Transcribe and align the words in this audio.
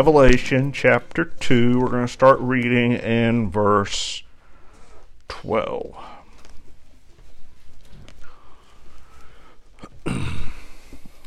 Revelation 0.00 0.72
chapter 0.72 1.26
2. 1.26 1.78
We're 1.78 1.88
going 1.88 2.06
to 2.06 2.10
start 2.10 2.40
reading 2.40 2.92
in 2.92 3.50
verse 3.50 4.22
12. 5.28 5.94
All 10.06 10.22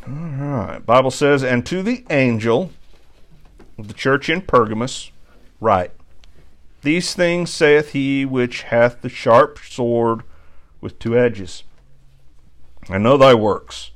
right. 0.07 0.83
Bible 0.83 1.11
says, 1.11 1.43
And 1.43 1.63
to 1.67 1.83
the 1.83 2.03
angel 2.09 2.71
of 3.77 3.89
the 3.89 3.93
church 3.93 4.27
in 4.27 4.41
Pergamos, 4.41 5.11
write, 5.61 5.91
These 6.81 7.13
things 7.13 7.51
saith 7.51 7.91
he 7.91 8.25
which 8.25 8.63
hath 8.63 9.03
the 9.03 9.09
sharp 9.09 9.59
sword 9.59 10.23
with 10.81 10.97
two 10.97 11.15
edges. 11.15 11.63
I 12.89 12.97
know 12.97 13.17
thy 13.17 13.35
works, 13.35 13.91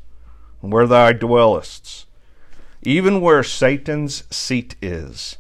and 0.61 0.71
where 0.71 0.85
thou 0.85 1.13
dwellest 1.13 2.06
even 2.81 3.21
where 3.21 3.43
Satan's 3.43 4.23
seat 4.35 4.75
is. 4.81 5.37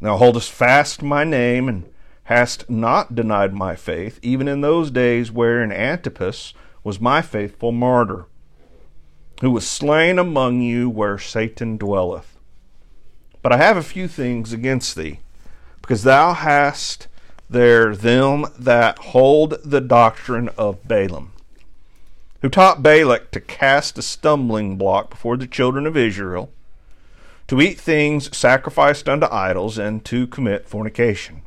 Thou 0.00 0.16
holdest 0.16 0.50
fast 0.50 1.02
my 1.02 1.24
name, 1.24 1.68
and 1.68 1.88
hast 2.24 2.68
not 2.68 3.14
denied 3.14 3.54
my 3.54 3.76
faith, 3.76 4.18
even 4.22 4.48
in 4.48 4.60
those 4.60 4.90
days 4.90 5.30
wherein 5.30 5.72
Antipas 5.72 6.52
was 6.82 7.00
my 7.00 7.22
faithful 7.22 7.72
martyr, 7.72 8.26
who 9.40 9.50
was 9.50 9.66
slain 9.66 10.18
among 10.18 10.60
you 10.60 10.88
where 10.90 11.18
Satan 11.18 11.76
dwelleth. 11.76 12.36
But 13.42 13.52
I 13.52 13.58
have 13.58 13.76
a 13.76 13.82
few 13.82 14.08
things 14.08 14.52
against 14.52 14.96
thee, 14.96 15.20
because 15.80 16.02
thou 16.02 16.32
hast 16.32 17.06
there 17.48 17.94
them 17.94 18.46
that 18.58 18.98
hold 18.98 19.58
the 19.64 19.80
doctrine 19.80 20.48
of 20.58 20.86
Balaam 20.86 21.32
who 22.42 22.48
taught 22.48 22.82
Balak 22.82 23.30
to 23.32 23.40
cast 23.40 23.98
a 23.98 24.02
stumbling 24.02 24.76
block 24.76 25.10
before 25.10 25.36
the 25.36 25.46
children 25.46 25.86
of 25.86 25.96
Israel, 25.96 26.50
to 27.48 27.60
eat 27.60 27.78
things 27.78 28.36
sacrificed 28.36 29.08
unto 29.08 29.26
idols, 29.30 29.78
and 29.78 30.04
to 30.04 30.26
commit 30.26 30.68
fornication. 30.68 31.42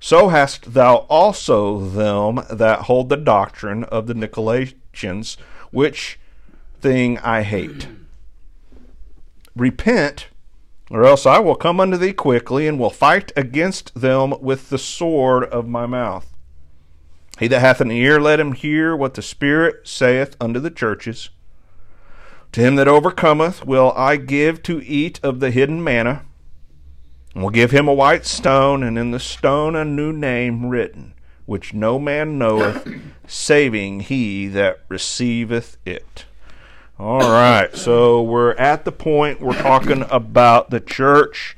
So 0.00 0.28
hast 0.28 0.72
thou 0.72 1.06
also 1.10 1.78
them 1.78 2.40
that 2.50 2.82
hold 2.82 3.10
the 3.10 3.18
doctrine 3.18 3.84
of 3.84 4.06
the 4.06 4.14
Nicolaitans, 4.14 5.36
which 5.70 6.18
thing 6.80 7.18
I 7.18 7.42
hate. 7.42 7.88
Repent, 9.54 10.28
or 10.90 11.04
else 11.04 11.26
I 11.26 11.38
will 11.38 11.54
come 11.54 11.80
unto 11.80 11.98
thee 11.98 12.14
quickly, 12.14 12.66
and 12.66 12.78
will 12.78 12.88
fight 12.88 13.30
against 13.36 13.94
them 13.94 14.34
with 14.40 14.70
the 14.70 14.78
sword 14.78 15.44
of 15.44 15.68
my 15.68 15.84
mouth. 15.84 16.29
He 17.40 17.48
that 17.48 17.60
hath 17.60 17.80
an 17.80 17.90
ear, 17.90 18.20
let 18.20 18.38
him 18.38 18.52
hear 18.52 18.94
what 18.94 19.14
the 19.14 19.22
Spirit 19.22 19.88
saith 19.88 20.36
unto 20.38 20.60
the 20.60 20.70
churches. 20.70 21.30
To 22.52 22.60
him 22.60 22.76
that 22.76 22.86
overcometh 22.86 23.64
will 23.64 23.94
I 23.96 24.16
give 24.16 24.62
to 24.64 24.84
eat 24.84 25.18
of 25.22 25.40
the 25.40 25.50
hidden 25.50 25.82
manna, 25.82 26.26
and 27.32 27.42
will 27.42 27.50
give 27.50 27.70
him 27.70 27.88
a 27.88 27.94
white 27.94 28.26
stone, 28.26 28.82
and 28.82 28.98
in 28.98 29.10
the 29.10 29.18
stone 29.18 29.74
a 29.74 29.86
new 29.86 30.12
name 30.12 30.66
written, 30.66 31.14
which 31.46 31.72
no 31.72 31.98
man 31.98 32.36
knoweth, 32.36 32.86
saving 33.26 34.00
he 34.00 34.46
that 34.48 34.80
receiveth 34.90 35.78
it. 35.86 36.26
All 36.98 37.20
right, 37.20 37.74
so 37.74 38.20
we're 38.22 38.52
at 38.56 38.84
the 38.84 38.92
point 38.92 39.40
we're 39.40 39.54
talking 39.54 40.04
about 40.10 40.68
the 40.68 40.80
church 40.80 41.56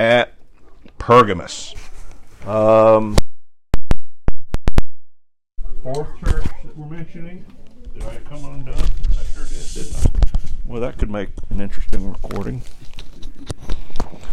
at 0.00 0.34
Pergamos. 0.98 1.76
Um, 2.44 3.16
fourth 5.82 6.08
church 6.20 6.44
that 6.64 6.76
we're 6.76 6.86
mentioning. 6.86 7.44
Did 7.94 8.02
I 8.02 8.16
come 8.16 8.44
undone? 8.44 8.74
I 8.74 9.24
sure 9.24 9.46
did, 9.46 9.66
didn't 9.72 9.96
I? 9.96 10.10
Well, 10.66 10.80
that 10.82 10.98
could 10.98 11.10
make 11.10 11.30
an 11.48 11.60
interesting 11.60 12.10
recording. 12.10 12.62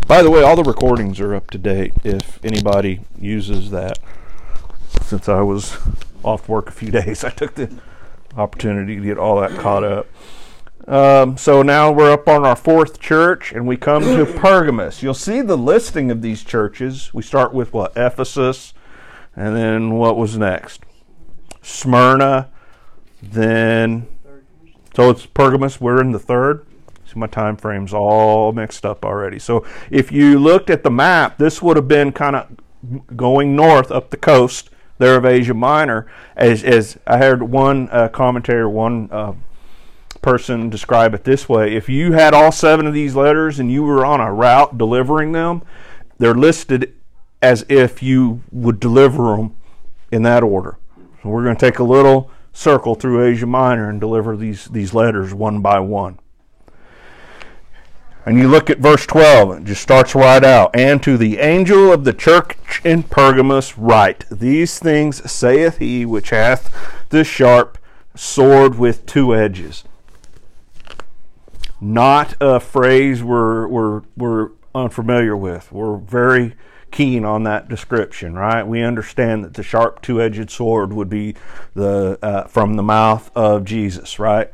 By 0.07 0.23
the 0.23 0.29
way, 0.29 0.41
all 0.41 0.55
the 0.55 0.63
recordings 0.63 1.19
are 1.19 1.33
up 1.33 1.49
to 1.51 1.57
date 1.57 1.93
if 2.03 2.43
anybody 2.43 3.01
uses 3.19 3.71
that. 3.71 3.97
Since 5.03 5.29
I 5.29 5.41
was 5.41 5.77
off 6.23 6.49
work 6.49 6.67
a 6.67 6.73
few 6.73 6.91
days, 7.01 7.23
I 7.23 7.29
took 7.29 7.55
the 7.55 7.73
opportunity 8.35 8.95
to 8.95 9.01
get 9.01 9.17
all 9.17 9.39
that 9.39 9.51
caught 9.57 9.83
up. 9.83 10.07
Um, 10.85 11.37
so 11.37 11.61
now 11.61 11.91
we're 11.91 12.11
up 12.11 12.27
on 12.27 12.45
our 12.45 12.55
fourth 12.55 12.99
church, 12.99 13.51
and 13.51 13.67
we 13.67 13.77
come 13.77 14.03
to 14.03 14.25
Pergamus. 14.39 15.01
You'll 15.01 15.13
see 15.13 15.41
the 15.41 15.57
listing 15.57 16.11
of 16.11 16.21
these 16.21 16.43
churches. 16.43 17.13
We 17.13 17.23
start 17.23 17.53
with 17.53 17.73
what? 17.73 17.93
Ephesus, 17.95 18.73
and 19.35 19.55
then 19.55 19.95
what 19.95 20.17
was 20.17 20.37
next? 20.37 20.83
Smyrna, 21.67 22.49
then 23.21 24.07
so 24.95 25.09
it's 25.09 25.25
Pergamus. 25.25 25.79
We're 25.79 26.01
in 26.01 26.11
the 26.11 26.19
third. 26.19 26.65
See, 27.05 27.19
my 27.19 27.27
time 27.27 27.55
frame's 27.55 27.93
all 27.93 28.51
mixed 28.51 28.85
up 28.85 29.05
already. 29.05 29.37
So 29.37 29.65
if 29.91 30.11
you 30.11 30.39
looked 30.39 30.69
at 30.69 30.83
the 30.83 30.89
map, 30.89 31.37
this 31.37 31.61
would 31.61 31.77
have 31.77 31.87
been 31.87 32.11
kind 32.11 32.35
of 32.35 32.47
going 33.15 33.55
north 33.55 33.91
up 33.91 34.09
the 34.09 34.17
coast 34.17 34.69
there 34.97 35.15
of 35.15 35.25
Asia 35.25 35.53
Minor. 35.53 36.07
As, 36.35 36.63
as 36.63 36.97
I 37.05 37.17
heard 37.17 37.43
one 37.43 37.89
uh, 37.91 38.07
commentator, 38.07 38.69
one 38.69 39.09
uh, 39.11 39.33
person 40.21 40.69
describe 40.69 41.13
it 41.13 41.25
this 41.25 41.47
way: 41.47 41.75
if 41.75 41.89
you 41.89 42.13
had 42.13 42.33
all 42.33 42.51
seven 42.51 42.87
of 42.87 42.93
these 42.93 43.13
letters 43.13 43.59
and 43.59 43.71
you 43.71 43.83
were 43.83 44.05
on 44.05 44.21
a 44.21 44.33
route 44.33 44.77
delivering 44.77 45.33
them, 45.33 45.61
they're 46.17 46.33
listed 46.33 46.93
as 47.41 47.65
if 47.69 48.01
you 48.01 48.41
would 48.51 48.79
deliver 48.79 49.35
them 49.35 49.55
in 50.11 50.23
that 50.23 50.43
order. 50.43 50.77
So 51.21 51.29
we're 51.29 51.43
going 51.43 51.55
to 51.55 51.65
take 51.65 51.79
a 51.79 51.83
little 51.83 52.31
circle 52.53 52.95
through 52.95 53.23
Asia 53.23 53.45
Minor 53.45 53.89
and 53.89 53.99
deliver 53.99 54.35
these, 54.35 54.65
these 54.65 54.93
letters 54.93 55.33
one 55.33 55.61
by 55.61 55.79
one. 55.79 56.19
And 58.25 58.37
you 58.37 58.49
look 58.49 58.69
at 58.69 58.79
verse 58.79 59.05
12, 59.05 59.59
it 59.59 59.63
just 59.63 59.81
starts 59.81 60.13
right 60.13 60.43
out. 60.43 60.71
And 60.75 61.01
to 61.03 61.15
the 61.15 61.37
angel 61.37 61.93
of 61.93 62.03
the 62.03 62.11
church 62.11 62.81
in 62.83 63.03
Pergamos 63.03 63.77
write, 63.77 64.25
These 64.29 64.79
things 64.79 65.31
saith 65.31 65.77
he 65.77 66.05
which 66.05 66.31
hath 66.31 66.75
the 67.07 67.23
sharp 67.23 67.77
sword 68.15 68.77
with 68.77 69.05
two 69.05 69.33
edges. 69.33 69.85
Not 71.79 72.35
a 72.41 72.59
phrase 72.59 73.23
we're, 73.23 73.67
we're, 73.67 74.01
we're 74.17 74.49
unfamiliar 74.75 75.37
with. 75.37 75.71
We're 75.71 75.95
very 75.95 76.55
keen 76.91 77.25
on 77.25 77.43
that 77.43 77.67
description, 77.67 78.35
right? 78.35 78.65
We 78.65 78.81
understand 78.81 79.43
that 79.43 79.53
the 79.53 79.63
sharp 79.63 80.01
two-edged 80.01 80.49
sword 80.49 80.93
would 80.93 81.09
be 81.09 81.35
the 81.73 82.17
uh, 82.21 82.45
from 82.45 82.75
the 82.75 82.83
mouth 82.83 83.29
of 83.35 83.65
Jesus, 83.65 84.19
right? 84.19 84.51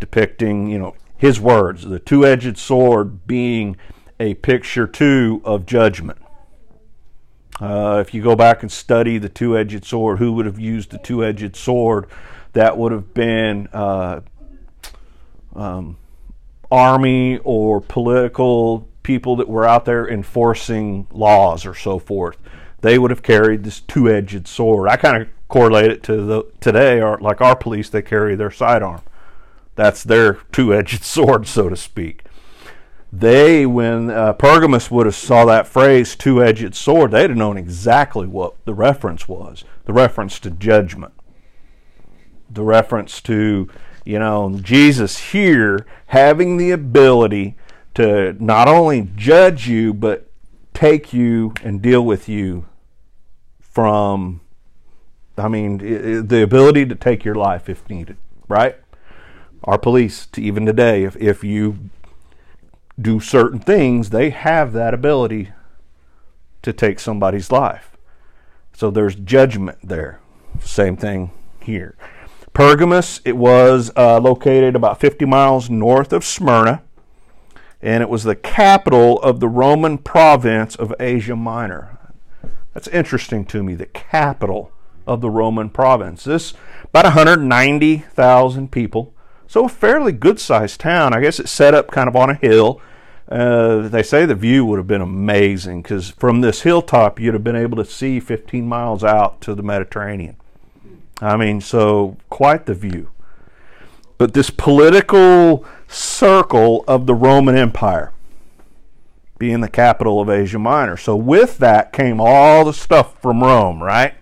Depicting, 0.00 0.68
you 0.68 0.78
know, 0.78 0.94
his 1.16 1.40
words, 1.40 1.84
the 1.84 1.98
two-edged 1.98 2.58
sword 2.58 3.26
being 3.26 3.76
a 4.18 4.34
picture 4.34 4.86
too 4.86 5.40
of 5.44 5.66
judgment. 5.66 6.18
Uh, 7.60 8.02
if 8.06 8.12
you 8.12 8.22
go 8.22 8.36
back 8.36 8.62
and 8.62 8.70
study 8.70 9.16
the 9.16 9.28
two-edged 9.28 9.84
sword, 9.84 10.18
who 10.18 10.32
would 10.32 10.44
have 10.44 10.58
used 10.58 10.90
the 10.90 10.98
two-edged 10.98 11.56
sword? 11.56 12.06
That 12.52 12.76
would 12.76 12.92
have 12.92 13.14
been 13.14 13.68
uh, 13.72 14.20
um, 15.54 15.96
army 16.70 17.38
or 17.44 17.80
political 17.80 18.88
people 19.06 19.36
that 19.36 19.48
were 19.48 19.64
out 19.64 19.84
there 19.84 20.08
enforcing 20.08 21.06
laws 21.12 21.64
or 21.64 21.72
so 21.72 21.96
forth. 21.96 22.36
They 22.80 22.98
would 22.98 23.12
have 23.12 23.22
carried 23.22 23.62
this 23.62 23.80
two-edged 23.80 24.48
sword. 24.48 24.88
I 24.88 24.96
kind 24.96 25.22
of 25.22 25.28
correlate 25.46 25.92
it 25.92 26.02
to 26.02 26.16
the 26.22 26.42
today, 26.58 27.00
or 27.00 27.16
like 27.20 27.40
our 27.40 27.54
police, 27.54 27.88
they 27.88 28.02
carry 28.02 28.34
their 28.34 28.50
sidearm. 28.50 29.02
That's 29.76 30.02
their 30.02 30.34
two-edged 30.50 31.04
sword, 31.04 31.46
so 31.46 31.68
to 31.68 31.76
speak. 31.76 32.24
They, 33.12 33.64
when 33.64 34.10
uh, 34.10 34.32
Pergamus 34.32 34.90
would 34.90 35.06
have 35.06 35.14
saw 35.14 35.44
that 35.44 35.68
phrase 35.68 36.16
"two-edged 36.16 36.74
sword," 36.74 37.12
they'd 37.12 37.30
have 37.30 37.38
known 37.38 37.56
exactly 37.56 38.26
what 38.26 38.56
the 38.64 38.74
reference 38.74 39.28
was. 39.28 39.62
The 39.84 39.92
reference 39.92 40.40
to 40.40 40.50
judgment. 40.50 41.12
The 42.50 42.64
reference 42.64 43.20
to, 43.22 43.68
you 44.04 44.18
know, 44.18 44.58
Jesus 44.60 45.30
here 45.30 45.86
having 46.06 46.56
the 46.56 46.72
ability 46.72 47.54
to 47.96 48.36
not 48.38 48.68
only 48.68 49.08
judge 49.16 49.66
you, 49.66 49.94
but 49.94 50.30
take 50.74 51.14
you 51.14 51.54
and 51.64 51.80
deal 51.80 52.04
with 52.04 52.28
you 52.28 52.66
from, 53.58 54.42
I 55.38 55.48
mean, 55.48 55.78
the 56.26 56.42
ability 56.42 56.84
to 56.86 56.94
take 56.94 57.24
your 57.24 57.34
life 57.34 57.70
if 57.70 57.88
needed, 57.88 58.18
right? 58.48 58.76
Our 59.64 59.78
police, 59.78 60.26
to 60.26 60.42
even 60.42 60.66
today, 60.66 61.04
if, 61.04 61.16
if 61.16 61.42
you 61.42 61.88
do 63.00 63.18
certain 63.18 63.60
things, 63.60 64.10
they 64.10 64.28
have 64.28 64.74
that 64.74 64.92
ability 64.92 65.52
to 66.60 66.74
take 66.74 67.00
somebody's 67.00 67.50
life. 67.50 67.96
So 68.74 68.90
there's 68.90 69.14
judgment 69.14 69.78
there. 69.82 70.20
Same 70.60 70.98
thing 70.98 71.30
here. 71.62 71.96
Pergamus, 72.52 73.22
it 73.24 73.38
was 73.38 73.90
uh, 73.96 74.20
located 74.20 74.76
about 74.76 75.00
50 75.00 75.24
miles 75.24 75.70
north 75.70 76.12
of 76.12 76.26
Smyrna 76.26 76.82
and 77.86 78.02
it 78.02 78.08
was 78.08 78.24
the 78.24 78.34
capital 78.34 79.22
of 79.22 79.38
the 79.38 79.46
Roman 79.46 79.96
province 79.96 80.74
of 80.74 80.92
Asia 80.98 81.36
Minor. 81.36 81.96
That's 82.74 82.88
interesting 82.88 83.44
to 83.44 83.62
me, 83.62 83.76
the 83.76 83.86
capital 83.86 84.72
of 85.06 85.20
the 85.20 85.30
Roman 85.30 85.70
province. 85.70 86.24
This 86.24 86.52
about 86.82 87.04
190,000 87.04 88.72
people. 88.72 89.14
So 89.46 89.66
a 89.66 89.68
fairly 89.68 90.10
good 90.10 90.40
sized 90.40 90.80
town. 90.80 91.14
I 91.14 91.20
guess 91.20 91.38
it's 91.38 91.52
set 91.52 91.74
up 91.74 91.92
kind 91.92 92.08
of 92.08 92.16
on 92.16 92.28
a 92.28 92.34
hill. 92.34 92.80
uh, 93.30 93.86
they 93.86 94.02
say 94.02 94.26
the 94.26 94.34
view 94.34 94.66
would 94.66 94.78
have 94.78 94.88
been 94.88 95.00
amazing 95.00 95.82
because 95.82 96.10
from 96.10 96.40
this 96.40 96.62
hilltop 96.62 97.20
you'd 97.20 97.34
have 97.34 97.44
been 97.44 97.54
able 97.54 97.76
to 97.76 97.84
see 97.84 98.18
15 98.18 98.66
miles 98.66 99.04
out 99.04 99.40
to 99.42 99.54
the 99.54 99.62
Mediterranean. 99.62 100.34
I 101.20 101.36
mean, 101.36 101.60
so 101.60 102.16
quite 102.30 102.66
the 102.66 102.74
view. 102.74 103.10
But 104.18 104.34
this 104.34 104.50
political 104.50 105.64
circle 105.96 106.84
of 106.86 107.06
the 107.06 107.14
Roman 107.14 107.56
Empire 107.56 108.12
being 109.38 109.60
the 109.60 109.68
capital 109.68 110.20
of 110.20 110.30
Asia 110.30 110.58
Minor. 110.58 110.96
So 110.96 111.16
with 111.16 111.58
that 111.58 111.92
came 111.92 112.20
all 112.20 112.64
the 112.64 112.72
stuff 112.72 113.20
from 113.20 113.42
Rome, 113.42 113.82
right? 113.82 114.14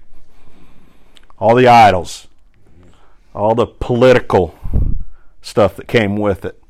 All 1.38 1.54
the 1.54 1.68
idols, 1.68 2.28
all 3.34 3.54
the 3.54 3.66
political 3.66 4.58
stuff 5.42 5.76
that 5.76 5.86
came 5.86 6.16
with 6.16 6.44
it. 6.44 6.60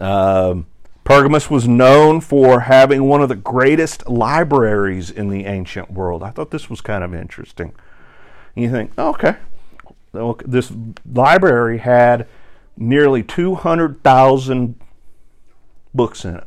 Um, 0.00 0.66
Pergamus 1.04 1.50
was 1.50 1.68
known 1.68 2.20
for 2.20 2.60
having 2.60 3.04
one 3.04 3.22
of 3.22 3.28
the 3.28 3.34
greatest 3.36 4.08
libraries 4.08 5.10
in 5.10 5.28
the 5.28 5.44
ancient 5.44 5.90
world. 5.90 6.22
I 6.22 6.30
thought 6.30 6.50
this 6.50 6.70
was 6.70 6.80
kind 6.80 7.04
of 7.04 7.14
interesting. 7.14 7.72
And 8.54 8.64
you 8.64 8.70
think, 8.70 8.96
okay, 8.98 9.36
this 10.12 10.72
library 11.12 11.78
had 11.78 12.26
nearly 12.76 13.22
200,000 13.22 14.74
books 15.94 16.24
in 16.24 16.36
it. 16.36 16.46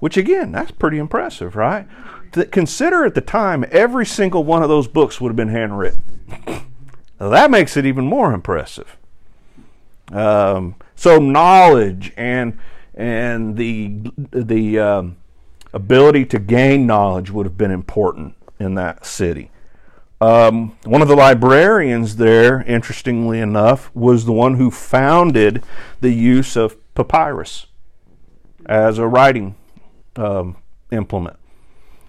Which, 0.00 0.16
again, 0.16 0.50
that's 0.50 0.72
pretty 0.72 0.98
impressive, 0.98 1.54
right? 1.54 1.86
Consider 2.50 3.04
at 3.04 3.14
the 3.14 3.20
time, 3.20 3.64
every 3.70 4.04
single 4.04 4.42
one 4.42 4.62
of 4.62 4.68
those 4.68 4.88
books 4.88 5.20
would 5.20 5.28
have 5.28 5.36
been 5.36 5.48
handwritten. 5.48 6.02
that 7.18 7.50
makes 7.50 7.76
it 7.76 7.86
even 7.86 8.06
more 8.06 8.32
impressive. 8.32 8.96
Um, 10.10 10.74
so, 10.96 11.18
knowledge 11.18 12.12
and 12.16 12.58
and 12.94 13.56
the 13.56 14.10
the 14.32 14.78
um, 14.78 15.16
ability 15.72 16.26
to 16.26 16.38
gain 16.38 16.86
knowledge 16.86 17.30
would 17.30 17.46
have 17.46 17.56
been 17.56 17.70
important 17.70 18.34
in 18.58 18.74
that 18.74 19.06
city. 19.06 19.51
Um, 20.22 20.78
one 20.84 21.02
of 21.02 21.08
the 21.08 21.16
librarians 21.16 22.14
there, 22.14 22.62
interestingly 22.62 23.40
enough, 23.40 23.90
was 23.92 24.24
the 24.24 24.32
one 24.32 24.54
who 24.54 24.70
founded 24.70 25.64
the 26.00 26.12
use 26.12 26.54
of 26.54 26.76
papyrus 26.94 27.66
as 28.64 28.98
a 28.98 29.06
writing 29.08 29.56
um, 30.14 30.58
implement. 30.92 31.38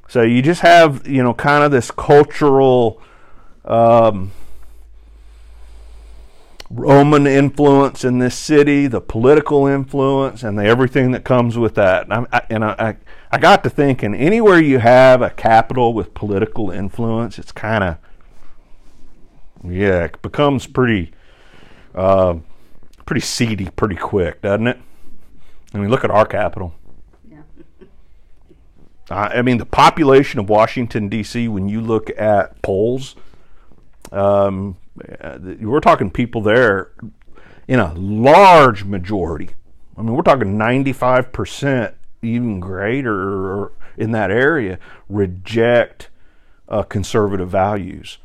So 0.08 0.22
you 0.22 0.44
just 0.44 0.62
have, 0.62 1.08
you 1.08 1.24
know, 1.24 1.34
kind 1.34 1.64
of 1.64 1.72
this 1.72 1.90
cultural 1.90 3.02
um, 3.66 4.32
Roman 6.70 7.26
influence 7.26 8.04
in 8.04 8.20
this 8.20 8.38
city, 8.38 8.86
the 8.86 9.02
political 9.02 9.66
influence, 9.66 10.44
and 10.44 10.60
the, 10.60 10.66
everything 10.66 11.14
that 11.14 11.24
comes 11.24 11.58
with 11.58 11.74
that. 11.76 12.06
And, 12.12 12.28
I, 12.32 12.42
and 12.52 12.64
I, 12.64 12.76
I 12.78 12.96
got 13.38 13.64
to 13.64 13.70
thinking, 13.70 14.14
anywhere 14.14 14.60
you 14.60 14.80
have 14.80 15.22
a 15.22 15.30
capital 15.30 15.94
with 15.94 16.14
political 16.14 16.70
influence, 16.72 17.40
it's 17.40 17.52
kind 17.52 17.84
of, 17.84 17.98
yeah, 19.64 20.06
it 20.06 20.22
becomes 20.22 20.68
pretty, 20.68 21.12
uh, 21.96 22.36
pretty 23.06 23.22
seedy 23.22 23.70
pretty 23.76 23.96
quick, 23.96 24.42
doesn't 24.42 24.68
it? 24.68 24.80
I 25.74 25.78
mean, 25.80 25.90
look 25.90 26.04
at 26.04 26.12
our 26.12 26.26
capital. 26.26 26.76
Yeah. 27.28 27.42
I 29.10 29.42
mean, 29.42 29.58
the 29.58 29.66
population 29.66 30.40
of 30.40 30.50
Washington 30.50 31.10
D.C. 31.10 31.48
When 31.48 31.68
you 31.68 31.82
look 31.82 32.10
at 32.18 32.62
polls, 32.62 33.16
um, 34.12 34.78
uh, 35.20 35.40
we're 35.60 35.80
talking 35.80 36.12
people 36.12 36.42
there 36.42 36.92
in 37.68 37.80
a 37.80 37.94
large 37.94 38.84
majority. 38.84 39.50
I 39.98 40.02
mean, 40.02 40.14
we're 40.14 40.24
talking 40.24 40.58
95%, 40.58 41.94
even 42.24 42.60
greater 42.60 43.72
in 43.98 44.12
that 44.12 44.32
area, 44.32 44.80
reject 45.10 46.10
uh, 46.68 46.84
conservative 46.84 47.50
values, 47.50 48.18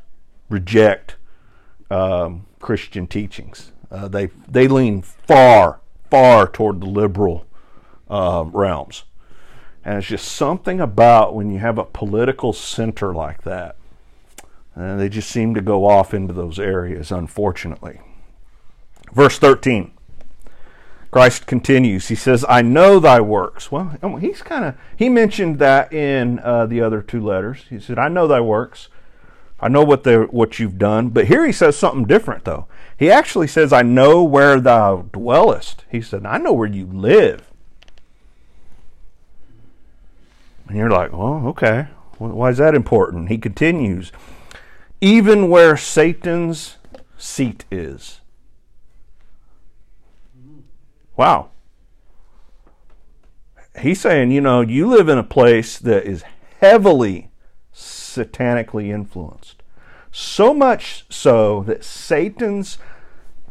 reject 0.48 1.16
um, 1.90 2.46
Christian 2.60 3.06
teachings. 3.06 3.72
Uh, 3.90 4.08
they 4.08 4.26
they 4.46 4.68
lean 4.68 5.02
far, 5.02 5.80
far 6.10 6.46
toward 6.46 6.80
the 6.80 6.86
liberal 6.86 7.46
uh, 8.08 8.44
realms, 8.46 9.04
and 9.84 9.98
it's 9.98 10.06
just 10.06 10.30
something 10.30 10.80
about 10.80 11.34
when 11.34 11.50
you 11.50 11.58
have 11.58 11.78
a 11.78 11.84
political 11.84 12.52
center 12.52 13.14
like 13.14 13.42
that 13.42 13.76
uh, 14.78 14.96
they 14.96 15.08
just 15.08 15.28
seem 15.28 15.54
to 15.54 15.60
go 15.60 15.86
off 15.86 16.14
into 16.14 16.32
those 16.32 16.58
areas, 16.58 17.10
unfortunately. 17.10 18.00
Verse 19.12 19.38
13. 19.38 19.90
Christ 21.10 21.46
continues. 21.46 22.08
He 22.08 22.14
says, 22.14 22.44
I 22.49 22.62
know 22.62 23.00
thy 23.00 23.20
works. 23.20 23.72
Well, 23.72 23.96
he's 24.20 24.43
kind 24.43 24.64
of, 24.64 24.75
he 24.96 25.08
mentioned 25.08 25.58
that 25.58 25.93
in 25.93 26.38
uh, 26.40 26.66
the 26.66 26.81
other 26.81 27.00
two 27.00 27.20
letters. 27.20 27.64
He 27.70 27.81
said, 27.81 27.99
I 27.99 28.08
know 28.08 28.26
thy 28.26 28.40
works. 28.40 28.88
I 29.60 29.69
know 29.69 29.82
what, 29.82 30.05
the, 30.05 30.28
what 30.31 30.58
you've 30.58 30.78
done. 30.78 31.08
But 31.08 31.26
here 31.26 31.44
he 31.46 31.52
says 31.52 31.76
something 31.76 32.05
different, 32.05 32.44
though. 32.44 32.66
He 32.96 33.10
actually 33.10 33.49
says, 33.49 33.72
I 33.72 33.82
know 33.82 34.22
where 34.22 34.60
thou 34.60 35.06
dwellest. 35.12 35.84
He 35.90 36.00
said, 36.00 36.26
I 36.26 36.38
know 36.38 36.52
where 36.52 36.69
you 36.69 36.87
live. 36.87 37.50
And 40.69 40.76
you're 40.76 40.90
like, 40.90 41.12
well, 41.12 41.46
okay. 41.49 41.88
Why 42.19 42.50
is 42.50 42.58
that 42.58 42.75
important? 42.75 43.31
He 43.31 43.38
continues 43.38 44.12
even 45.00 45.49
where 45.49 45.76
Satan's 45.76 46.76
seat 47.16 47.64
is. 47.70 48.20
Wow. 51.19 51.51
He's 53.81 54.01
saying, 54.01 54.31
you 54.31 54.41
know, 54.41 54.60
you 54.60 54.87
live 54.87 55.08
in 55.08 55.19
a 55.19 55.25
place 55.25 55.79
that 55.79 56.05
is 56.05 56.25
heavily 56.60 57.31
satanically 57.75 58.89
influenced. 58.89 59.63
So 60.13 60.55
much 60.55 61.05
so 61.10 61.65
that 61.65 61.84
Satan's 61.84 62.79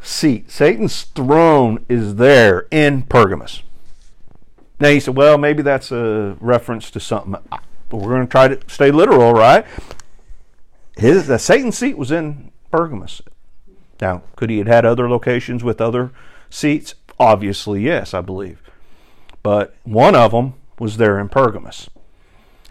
seat, 0.01 0.49
Satan's 0.49 1.03
throne 1.03 1.85
is 1.89 2.15
there 2.15 2.67
in 2.71 3.03
Pergamus. 3.03 3.63
Now 4.79 4.89
he 4.89 5.01
said, 5.01 5.17
well, 5.17 5.37
maybe 5.37 5.61
that's 5.61 5.91
a 5.91 6.37
reference 6.39 6.89
to 6.91 6.99
something. 7.01 7.35
But 7.49 7.61
We're 7.97 8.09
going 8.09 8.27
to 8.27 8.31
try 8.31 8.47
to 8.47 8.59
stay 8.67 8.91
literal, 8.91 9.33
right? 9.33 9.65
his 10.95 11.27
the 11.27 11.37
Satan's 11.37 11.77
seat 11.77 11.97
was 11.97 12.11
in 12.11 12.51
Pergamus. 12.71 13.21
Now, 13.99 14.23
could 14.35 14.49
he 14.49 14.57
have 14.59 14.67
had 14.67 14.85
other 14.85 15.09
locations 15.09 15.63
with 15.63 15.81
other 15.81 16.11
seats? 16.49 16.95
Obviously, 17.19 17.81
yes, 17.81 18.13
I 18.13 18.21
believe. 18.21 18.61
But 19.43 19.75
one 19.83 20.15
of 20.15 20.31
them 20.31 20.53
was 20.79 20.97
there 20.97 21.19
in 21.19 21.29
Pergamus. 21.29 21.89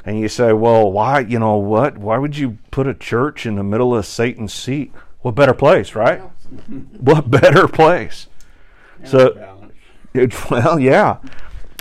And 0.04 0.20
you 0.20 0.28
say, 0.28 0.52
well, 0.52 0.90
why, 0.90 1.20
you 1.20 1.38
know 1.38 1.56
what? 1.56 1.98
Why 1.98 2.18
would 2.18 2.36
you 2.36 2.58
put 2.70 2.86
a 2.86 2.94
church 2.94 3.44
in 3.44 3.56
the 3.56 3.64
middle 3.64 3.96
of 3.96 4.06
Satan's 4.06 4.54
seat? 4.54 4.92
What 5.22 5.34
better 5.34 5.54
place, 5.54 5.94
right? 5.94 6.20
what 7.00 7.30
better 7.30 7.66
place? 7.66 8.28
And 9.00 9.08
so, 9.08 9.70
it, 10.14 10.50
well, 10.50 10.78
yeah. 10.78 11.18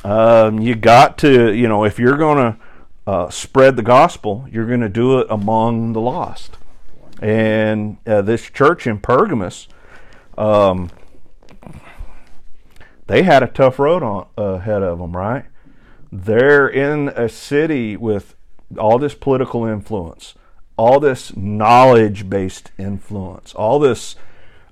Um, 0.04 0.60
you 0.60 0.76
got 0.76 1.18
to, 1.20 1.54
you 1.54 1.68
know, 1.68 1.84
if 1.84 2.00
you're 2.00 2.18
going 2.18 2.38
to 2.38 2.58
uh, 3.08 3.30
spread 3.30 3.76
the 3.76 3.84
gospel, 3.84 4.48
you're 4.52 4.68
going 4.68 4.82
to 4.82 4.90
do 4.90 5.20
it 5.20 5.28
among 5.30 5.94
the 5.94 6.02
lost. 6.02 6.58
And 7.22 7.98
uh, 8.06 8.22
this 8.22 8.50
church 8.50 8.88
in 8.88 9.00
Pergamus, 9.00 9.68
um, 10.38 10.90
they 13.08 13.24
had 13.24 13.44
a 13.44 13.48
tough 13.48 13.80
road 13.80 14.04
on, 14.04 14.28
ahead 14.38 14.84
of 14.84 15.00
them, 15.00 15.16
right? 15.16 15.46
They're 16.12 16.68
in 16.68 17.10
a 17.10 17.30
city 17.30 17.98
with 17.98 18.36
all 18.78 18.98
this 18.98 19.14
political 19.14 19.66
influence, 19.66 20.34
all 20.78 21.00
this 21.00 21.36
knowledge 21.36 22.30
based 22.30 22.72
influence, 22.78 23.54
all 23.54 23.80
this. 23.80 24.16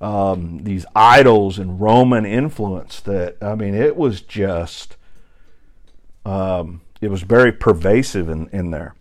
Um, 0.02 0.66
these 0.66 0.86
idols 0.94 1.58
and 1.58 1.80
Roman 1.80 2.25
influence 2.25 3.00
that 3.02 3.38
I 3.42 3.56
mean, 3.56 3.74
it 3.74 3.96
was 3.96 4.20
just 4.20 4.98
um, 6.25 6.82
it 7.00 7.10
was 7.10 7.22
very 7.24 7.52
pervasive 7.52 8.30
in, 8.30 8.50
in 8.50 8.72
there. 8.72 8.96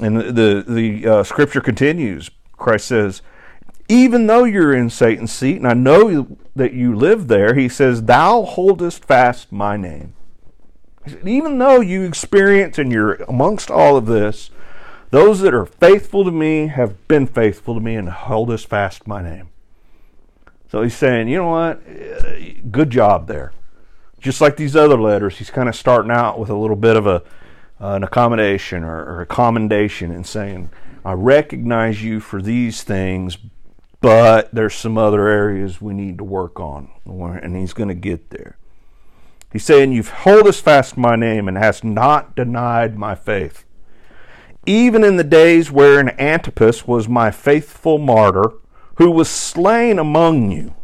And 0.00 0.16
the 0.16 0.32
the, 0.32 0.64
the 0.68 1.06
uh, 1.08 1.22
scripture 1.22 1.60
continues. 1.60 2.30
Christ 2.52 2.86
says, 2.86 3.22
"Even 3.88 4.26
though 4.26 4.44
you're 4.44 4.74
in 4.74 4.90
Satan's 4.90 5.32
seat, 5.32 5.56
and 5.56 5.66
I 5.66 5.74
know 5.74 6.36
that 6.56 6.72
you 6.72 6.94
live 6.94 7.28
there," 7.28 7.54
he 7.54 7.68
says, 7.68 8.04
"Thou 8.04 8.42
holdest 8.42 9.04
fast 9.04 9.52
my 9.52 9.76
name." 9.76 10.14
Said, 11.06 11.26
Even 11.26 11.58
though 11.58 11.80
you 11.80 12.02
experience 12.02 12.78
and 12.78 12.90
you're 12.90 13.14
amongst 13.28 13.70
all 13.70 13.96
of 13.96 14.06
this, 14.06 14.50
those 15.10 15.40
that 15.40 15.54
are 15.54 15.66
faithful 15.66 16.24
to 16.24 16.30
me 16.30 16.68
have 16.68 17.06
been 17.08 17.26
faithful 17.26 17.74
to 17.74 17.80
me 17.80 17.94
and 17.94 18.08
holdest 18.08 18.68
fast 18.68 19.06
my 19.06 19.22
name. 19.22 19.48
So 20.70 20.82
he's 20.82 20.96
saying, 20.96 21.28
you 21.28 21.36
know 21.36 21.50
what? 21.50 22.72
Good 22.72 22.90
job 22.90 23.28
there 23.28 23.52
just 24.24 24.40
like 24.40 24.56
these 24.56 24.74
other 24.74 24.98
letters, 24.98 25.36
he's 25.36 25.50
kind 25.50 25.68
of 25.68 25.76
starting 25.76 26.10
out 26.10 26.38
with 26.38 26.48
a 26.48 26.56
little 26.56 26.76
bit 26.76 26.96
of 26.96 27.06
a 27.06 27.22
uh, 27.80 27.96
an 27.96 28.04
accommodation 28.04 28.82
or, 28.84 29.04
or, 29.04 29.20
a 29.20 29.26
commendation 29.26 30.10
and 30.10 30.26
saying, 30.26 30.70
"I 31.04 31.12
recognize 31.12 32.02
you 32.02 32.20
for 32.20 32.40
these 32.40 32.82
things, 32.82 33.36
but 34.04 34.54
there's 34.54 34.74
some 34.74 34.98
other 34.98 35.28
areas 35.28 35.80
we 35.80 35.94
need 35.94 36.18
to 36.18 36.24
work 36.24 36.60
on," 36.60 36.90
and 37.06 37.56
he's 37.56 37.72
going 37.72 37.88
to 37.88 37.94
get 37.94 38.30
there. 38.30 38.58
He's 39.54 39.64
saying, 39.64 39.92
You've 39.92 40.08
holdest 40.08 40.64
fast 40.64 40.96
my 40.96 41.14
name 41.14 41.46
and 41.46 41.56
hast 41.56 41.84
not 41.84 42.34
denied 42.34 42.98
my 42.98 43.14
faith. 43.14 43.64
Even 44.66 45.04
in 45.04 45.16
the 45.16 45.22
days 45.22 45.70
wherein 45.70 46.08
Antipas 46.18 46.88
was 46.88 47.08
my 47.08 47.30
faithful 47.30 47.98
martyr, 47.98 48.50
who 48.96 49.12
was 49.12 49.30
slain 49.30 50.00
among 50.00 50.50
you, 50.50 50.74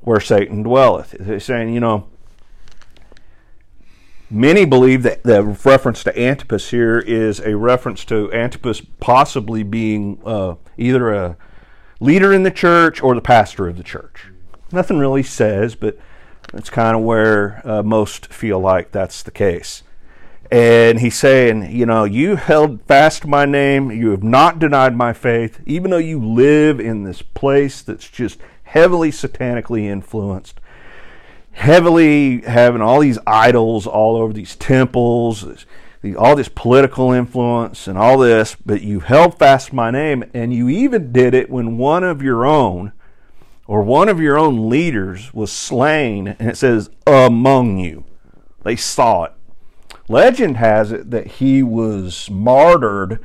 where 0.00 0.18
Satan 0.18 0.64
dwelleth. 0.64 1.14
He's 1.24 1.44
saying, 1.44 1.72
you 1.72 1.78
know, 1.78 2.08
many 4.30 4.64
believe 4.64 5.02
that 5.02 5.22
the 5.22 5.42
reference 5.42 6.04
to 6.04 6.18
Antipas 6.18 6.70
here 6.70 6.98
is 6.98 7.40
a 7.40 7.56
reference 7.56 8.04
to 8.06 8.32
Antipas 8.32 8.82
possibly 9.00 9.62
being 9.62 10.20
uh, 10.24 10.54
either 10.76 11.12
a 11.12 11.36
leader 12.00 12.32
in 12.32 12.42
the 12.42 12.50
church 12.50 13.02
or 13.02 13.14
the 13.14 13.20
pastor 13.20 13.68
of 13.68 13.76
the 13.76 13.82
church. 13.82 14.26
Nothing 14.72 14.98
really 14.98 15.22
says, 15.22 15.74
but 15.74 15.98
it's 16.52 16.70
kind 16.70 16.96
of 16.96 17.02
where 17.02 17.60
uh, 17.64 17.82
most 17.82 18.32
feel 18.32 18.58
like 18.58 18.92
that's 18.92 19.22
the 19.22 19.30
case. 19.30 19.82
And 20.50 21.00
he's 21.00 21.18
saying, 21.18 21.70
you 21.72 21.84
know, 21.84 22.04
you 22.04 22.36
held 22.36 22.80
fast 22.82 23.26
my 23.26 23.44
name. 23.44 23.90
You 23.90 24.10
have 24.10 24.22
not 24.22 24.58
denied 24.58 24.96
my 24.96 25.12
faith, 25.12 25.60
even 25.66 25.90
though 25.90 25.98
you 25.98 26.24
live 26.24 26.80
in 26.80 27.02
this 27.02 27.20
place 27.20 27.82
that's 27.82 28.08
just 28.08 28.38
heavily 28.62 29.10
satanically 29.10 29.82
influenced, 29.82 30.58
heavily 31.58 32.40
having 32.42 32.80
all 32.80 33.00
these 33.00 33.18
idols 33.26 33.84
all 33.84 34.16
over 34.16 34.32
these 34.32 34.54
temples, 34.54 35.66
all 36.16 36.36
this 36.36 36.48
political 36.48 37.10
influence 37.10 37.88
and 37.88 37.98
all 37.98 38.16
this, 38.16 38.56
but 38.64 38.80
you 38.80 39.00
held 39.00 39.36
fast 39.36 39.72
my 39.72 39.90
name, 39.90 40.22
and 40.32 40.54
you 40.54 40.68
even 40.68 41.12
did 41.12 41.34
it 41.34 41.50
when 41.50 41.76
one 41.76 42.04
of 42.04 42.22
your 42.22 42.46
own 42.46 42.92
or 43.66 43.82
one 43.82 44.08
of 44.08 44.20
your 44.20 44.38
own 44.38 44.68
leaders 44.70 45.34
was 45.34 45.50
slain, 45.50 46.28
and 46.38 46.48
it 46.48 46.56
says 46.56 46.90
among 47.06 47.78
you. 47.78 48.04
They 48.62 48.76
saw 48.76 49.24
it. 49.24 49.32
Legend 50.08 50.58
has 50.58 50.92
it 50.92 51.10
that 51.10 51.26
he 51.26 51.64
was 51.64 52.30
martyred 52.30 53.18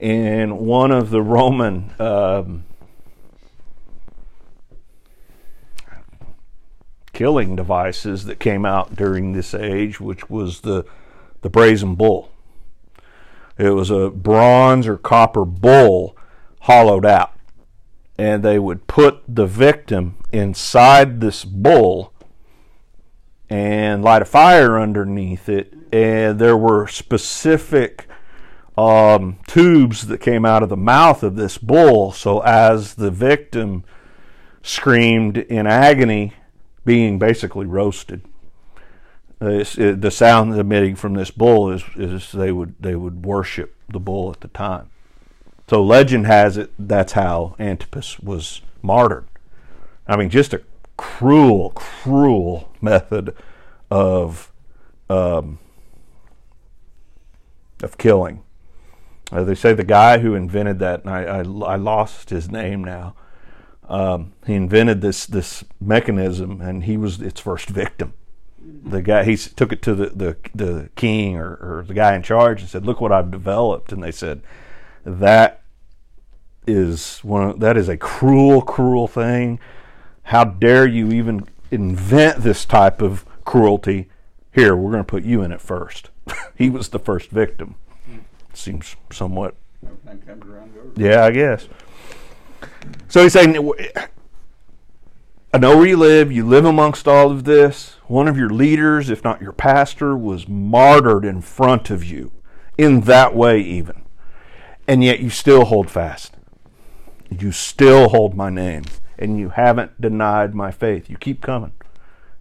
in 0.00 0.58
one 0.58 0.90
of 0.90 1.10
the 1.10 1.22
Roman 1.22 1.94
um, 2.00 2.64
killing 7.16 7.56
devices 7.56 8.26
that 8.26 8.38
came 8.38 8.66
out 8.66 8.94
during 8.94 9.32
this 9.32 9.54
age, 9.54 9.98
which 9.98 10.28
was 10.28 10.60
the, 10.60 10.84
the 11.40 11.48
brazen 11.48 11.94
bull. 11.94 12.30
It 13.56 13.70
was 13.70 13.90
a 13.90 14.10
bronze 14.10 14.86
or 14.86 14.98
copper 14.98 15.46
bull 15.46 16.14
hollowed 16.60 17.06
out. 17.06 17.32
And 18.18 18.42
they 18.42 18.58
would 18.58 18.86
put 18.86 19.22
the 19.26 19.46
victim 19.46 20.18
inside 20.30 21.22
this 21.22 21.42
bull 21.42 22.12
and 23.48 24.04
light 24.04 24.20
a 24.20 24.26
fire 24.26 24.78
underneath 24.78 25.48
it. 25.48 25.72
And 25.90 26.38
there 26.38 26.56
were 26.56 26.86
specific 26.86 28.06
um, 28.76 29.38
tubes 29.46 30.06
that 30.08 30.20
came 30.20 30.44
out 30.44 30.62
of 30.62 30.68
the 30.68 30.76
mouth 30.76 31.22
of 31.22 31.36
this 31.36 31.56
bull. 31.56 32.12
So 32.12 32.40
as 32.40 32.96
the 32.96 33.10
victim 33.10 33.84
screamed 34.60 35.38
in 35.38 35.66
agony, 35.66 36.34
being 36.86 37.18
basically 37.18 37.66
roasted. 37.66 38.22
It, 39.38 40.00
the 40.00 40.10
sound 40.10 40.58
emitting 40.58 40.96
from 40.96 41.12
this 41.12 41.30
bull 41.30 41.70
is, 41.70 41.82
is 41.94 42.32
they 42.32 42.50
would 42.50 42.74
they 42.80 42.94
would 42.94 43.26
worship 43.26 43.76
the 43.86 44.00
bull 44.00 44.30
at 44.30 44.40
the 44.40 44.48
time. 44.48 44.88
So 45.68 45.82
legend 45.82 46.26
has 46.26 46.56
it 46.56 46.72
that's 46.78 47.12
how 47.12 47.54
Antipas 47.58 48.18
was 48.20 48.62
martyred. 48.80 49.26
I 50.06 50.16
mean, 50.16 50.30
just 50.30 50.54
a 50.54 50.62
cruel, 50.96 51.70
cruel 51.74 52.72
method 52.80 53.34
of 53.90 54.50
um, 55.10 55.58
of 57.82 57.98
killing. 57.98 58.42
Uh, 59.30 59.44
they 59.44 59.54
say 59.54 59.74
the 59.74 59.84
guy 59.84 60.18
who 60.18 60.34
invented 60.34 60.78
that, 60.78 61.00
and 61.04 61.10
I, 61.10 61.22
I, 61.24 61.38
I 61.40 61.76
lost 61.76 62.30
his 62.30 62.50
name 62.50 62.82
now. 62.82 63.14
Um, 63.88 64.32
he 64.46 64.54
invented 64.54 65.00
this 65.00 65.26
this 65.26 65.64
mechanism, 65.80 66.60
and 66.60 66.84
he 66.84 66.96
was 66.96 67.20
its 67.20 67.40
first 67.40 67.68
victim. 67.68 68.14
The 68.84 69.02
guy 69.02 69.24
he 69.24 69.36
took 69.36 69.72
it 69.72 69.82
to 69.82 69.94
the 69.94 70.06
the, 70.06 70.36
the 70.54 70.90
king 70.96 71.36
or, 71.36 71.54
or 71.54 71.84
the 71.86 71.94
guy 71.94 72.14
in 72.14 72.22
charge 72.22 72.60
and 72.60 72.70
said, 72.70 72.84
"Look 72.84 73.00
what 73.00 73.12
I've 73.12 73.30
developed." 73.30 73.92
And 73.92 74.02
they 74.02 74.10
said, 74.10 74.42
"That 75.04 75.62
is 76.66 77.20
one 77.22 77.50
of, 77.50 77.60
that 77.60 77.76
is 77.76 77.88
a 77.88 77.96
cruel, 77.96 78.62
cruel 78.62 79.06
thing. 79.06 79.58
How 80.24 80.44
dare 80.44 80.86
you 80.86 81.12
even 81.12 81.46
invent 81.70 82.42
this 82.42 82.64
type 82.64 83.00
of 83.00 83.24
cruelty? 83.44 84.08
Here, 84.52 84.74
we're 84.74 84.90
going 84.90 85.04
to 85.04 85.08
put 85.08 85.22
you 85.22 85.42
in 85.42 85.52
it 85.52 85.60
first. 85.60 86.10
he 86.56 86.70
was 86.70 86.88
the 86.88 86.98
first 86.98 87.30
victim. 87.30 87.76
Seems 88.54 88.96
somewhat. 89.12 89.54
Yeah, 90.96 91.24
I 91.24 91.30
guess. 91.30 91.68
So 93.08 93.22
he's 93.22 93.32
saying, 93.32 93.56
I 95.54 95.58
know 95.58 95.76
where 95.76 95.86
you 95.86 95.96
live. 95.96 96.30
You 96.30 96.46
live 96.46 96.64
amongst 96.64 97.08
all 97.08 97.30
of 97.30 97.44
this. 97.44 97.96
One 98.06 98.28
of 98.28 98.36
your 98.36 98.50
leaders, 98.50 99.08
if 99.08 99.24
not 99.24 99.40
your 99.40 99.52
pastor, 99.52 100.16
was 100.16 100.48
martyred 100.48 101.24
in 101.24 101.40
front 101.40 101.88
of 101.90 102.04
you, 102.04 102.32
in 102.76 103.02
that 103.02 103.34
way, 103.34 103.60
even. 103.60 104.02
And 104.86 105.02
yet 105.02 105.20
you 105.20 105.30
still 105.30 105.64
hold 105.64 105.90
fast. 105.90 106.34
You 107.30 107.52
still 107.52 108.10
hold 108.10 108.34
my 108.34 108.50
name. 108.50 108.84
And 109.18 109.38
you 109.38 109.48
haven't 109.48 110.00
denied 110.00 110.54
my 110.54 110.70
faith. 110.70 111.08
You 111.08 111.16
keep 111.16 111.40
coming. 111.40 111.72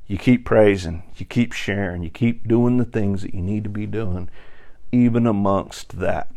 You 0.08 0.18
keep 0.18 0.46
praising. 0.46 1.04
You 1.16 1.26
keep 1.26 1.54
sharing. 1.54 2.04
You 2.04 2.10
keep 2.10 2.48
doing 2.48 2.78
the 2.78 2.86
things 2.86 3.22
that 3.22 3.34
you 3.34 3.42
need 3.42 3.64
to 3.64 3.70
be 3.70 3.86
doing, 3.86 4.30
even 4.92 5.26
amongst 5.26 6.00
that. 6.00 6.32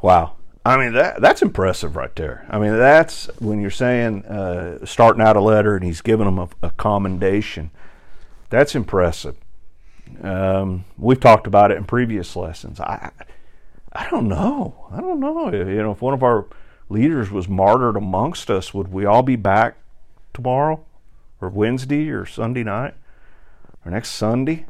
Wow. 0.00 0.36
I 0.64 0.76
mean 0.76 0.92
that 0.92 1.20
that's 1.20 1.42
impressive 1.42 1.96
right 1.96 2.14
there. 2.14 2.46
I 2.48 2.58
mean 2.58 2.76
that's 2.76 3.26
when 3.40 3.60
you're 3.60 3.70
saying 3.70 4.24
uh, 4.24 4.84
starting 4.86 5.22
out 5.22 5.36
a 5.36 5.40
letter 5.40 5.74
and 5.74 5.84
he's 5.84 6.00
giving 6.00 6.26
them 6.26 6.38
a, 6.38 6.48
a 6.62 6.70
commendation. 6.70 7.70
That's 8.50 8.74
impressive. 8.74 9.36
Um, 10.22 10.84
we've 10.98 11.18
talked 11.18 11.46
about 11.46 11.70
it 11.70 11.78
in 11.78 11.84
previous 11.84 12.36
lessons. 12.36 12.78
I 12.80 13.10
I 13.92 14.08
don't 14.08 14.28
know. 14.28 14.88
I 14.90 15.00
don't 15.00 15.20
know. 15.20 15.50
You 15.52 15.82
know, 15.82 15.92
if 15.92 16.00
one 16.00 16.14
of 16.14 16.22
our 16.22 16.46
leaders 16.88 17.30
was 17.30 17.48
martyred 17.48 17.96
amongst 17.96 18.50
us, 18.50 18.72
would 18.72 18.92
we 18.92 19.04
all 19.04 19.22
be 19.22 19.36
back 19.36 19.76
tomorrow, 20.32 20.84
or 21.40 21.48
Wednesday, 21.48 22.08
or 22.10 22.24
Sunday 22.24 22.62
night, 22.62 22.94
or 23.84 23.90
next 23.90 24.10
Sunday? 24.10 24.66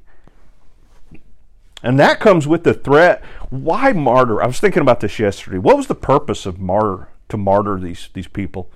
And 1.83 1.99
that 1.99 2.21
comes 2.21 2.47
with 2.47 2.65
the 2.65 2.75
threat. 2.75 3.25
Why 3.51 3.93
martyr? 3.93 4.43
I 4.43 4.47
was 4.47 4.61
thinking 4.61 4.83
about 4.83 5.01
this 5.01 5.19
yesterday. 5.19 5.59
What 5.59 5.77
was 5.77 5.89
the 5.89 5.95
purpose 5.95 6.47
of 6.47 6.61
martyr 6.61 7.09
to 7.29 7.37
martyr 7.37 7.79
these, 7.79 8.09
these 8.13 8.29
people? 8.29 8.71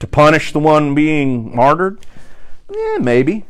To 0.00 0.06
punish 0.06 0.52
the 0.52 0.58
one 0.58 0.94
being 0.94 1.54
martyred? 1.54 2.04
Yeah, 2.74 2.98
maybe. 3.00 3.44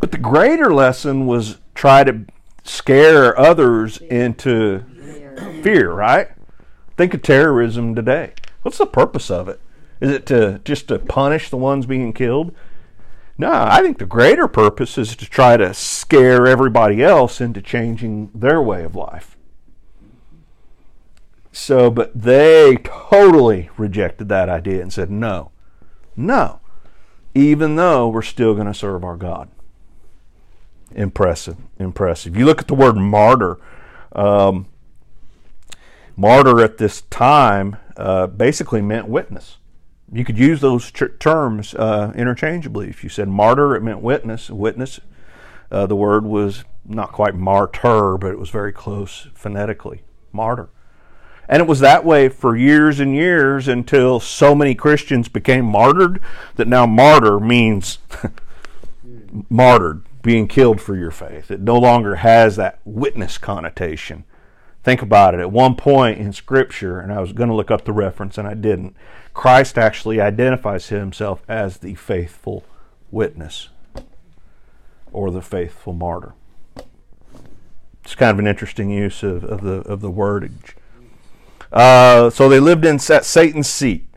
But 0.00 0.10
the 0.10 0.18
greater 0.18 0.72
lesson 0.72 1.26
was 1.26 1.58
try 1.74 2.02
to 2.04 2.24
scare 2.64 3.38
others 3.38 3.98
into 3.98 4.82
fear, 5.62 5.92
right? 5.92 6.28
Think 6.96 7.14
of 7.14 7.22
terrorism 7.22 7.94
today. 7.94 8.32
What's 8.62 8.78
the 8.78 8.86
purpose 8.86 9.30
of 9.30 9.48
it? 9.48 9.60
Is 10.00 10.10
it 10.10 10.26
to 10.26 10.60
just 10.64 10.88
to 10.88 10.98
punish 10.98 11.50
the 11.50 11.56
ones 11.56 11.86
being 11.86 12.12
killed? 12.12 12.54
No, 13.38 13.52
I 13.52 13.82
think 13.82 13.98
the 13.98 14.06
greater 14.06 14.48
purpose 14.48 14.96
is 14.96 15.14
to 15.16 15.26
try 15.26 15.56
to 15.56 15.74
scare 15.74 16.46
everybody 16.46 17.02
else 17.02 17.40
into 17.40 17.60
changing 17.60 18.30
their 18.34 18.62
way 18.62 18.82
of 18.82 18.96
life. 18.96 19.36
So, 21.52 21.90
but 21.90 22.18
they 22.18 22.78
totally 22.82 23.70
rejected 23.76 24.28
that 24.28 24.48
idea 24.48 24.80
and 24.80 24.92
said, 24.92 25.10
no, 25.10 25.50
no, 26.14 26.60
even 27.34 27.76
though 27.76 28.08
we're 28.08 28.22
still 28.22 28.54
going 28.54 28.66
to 28.66 28.74
serve 28.74 29.04
our 29.04 29.16
God. 29.16 29.50
Impressive, 30.94 31.56
impressive. 31.78 32.36
You 32.36 32.46
look 32.46 32.60
at 32.60 32.68
the 32.68 32.74
word 32.74 32.96
martyr. 32.96 33.58
Um, 34.12 34.66
martyr 36.16 36.62
at 36.62 36.78
this 36.78 37.02
time 37.02 37.76
uh, 37.98 38.28
basically 38.28 38.80
meant 38.80 39.08
witness 39.08 39.58
you 40.12 40.24
could 40.24 40.38
use 40.38 40.60
those 40.60 40.90
terms 40.90 41.74
uh, 41.74 42.12
interchangeably. 42.14 42.88
If 42.88 43.02
you 43.02 43.10
said 43.10 43.28
martyr, 43.28 43.74
it 43.74 43.82
meant 43.82 44.00
witness. 44.00 44.50
Witness, 44.50 45.00
uh, 45.70 45.86
the 45.86 45.96
word 45.96 46.24
was 46.24 46.64
not 46.84 47.12
quite 47.12 47.34
martyr, 47.34 48.16
but 48.16 48.30
it 48.30 48.38
was 48.38 48.50
very 48.50 48.72
close 48.72 49.28
phonetically. 49.34 50.02
Martyr. 50.32 50.68
And 51.48 51.60
it 51.60 51.68
was 51.68 51.80
that 51.80 52.04
way 52.04 52.28
for 52.28 52.56
years 52.56 52.98
and 53.00 53.14
years 53.14 53.68
until 53.68 54.18
so 54.20 54.54
many 54.54 54.74
Christians 54.74 55.28
became 55.28 55.64
martyred 55.64 56.20
that 56.56 56.68
now 56.68 56.86
martyr 56.86 57.38
means 57.38 57.98
martyred, 59.48 60.02
being 60.22 60.48
killed 60.48 60.80
for 60.80 60.96
your 60.96 61.12
faith. 61.12 61.50
It 61.50 61.60
no 61.60 61.78
longer 61.78 62.16
has 62.16 62.56
that 62.56 62.80
witness 62.84 63.38
connotation 63.38 64.24
Think 64.86 65.02
about 65.02 65.34
it. 65.34 65.40
At 65.40 65.50
one 65.50 65.74
point 65.74 66.20
in 66.20 66.32
Scripture, 66.32 67.00
and 67.00 67.12
I 67.12 67.20
was 67.20 67.32
going 67.32 67.48
to 67.48 67.56
look 67.56 67.72
up 67.72 67.84
the 67.84 67.92
reference 67.92 68.38
and 68.38 68.46
I 68.46 68.54
didn't, 68.54 68.94
Christ 69.36 69.76
actually 69.76 70.18
identifies 70.18 70.88
himself 70.88 71.42
as 71.46 71.76
the 71.76 71.94
faithful 71.94 72.64
witness 73.10 73.68
or 75.12 75.30
the 75.30 75.42
faithful 75.42 75.92
martyr. 75.92 76.32
It's 78.02 78.14
kind 78.14 78.30
of 78.30 78.38
an 78.38 78.46
interesting 78.46 78.88
use 78.88 79.22
of, 79.22 79.44
of 79.44 79.60
the 79.60 79.82
of 79.82 80.00
the 80.00 80.10
wordage. 80.10 80.74
Uh, 81.70 82.30
so 82.30 82.48
they 82.48 82.58
lived 82.58 82.86
in 82.86 82.98
Satan's 82.98 83.68
seat. 83.68 84.08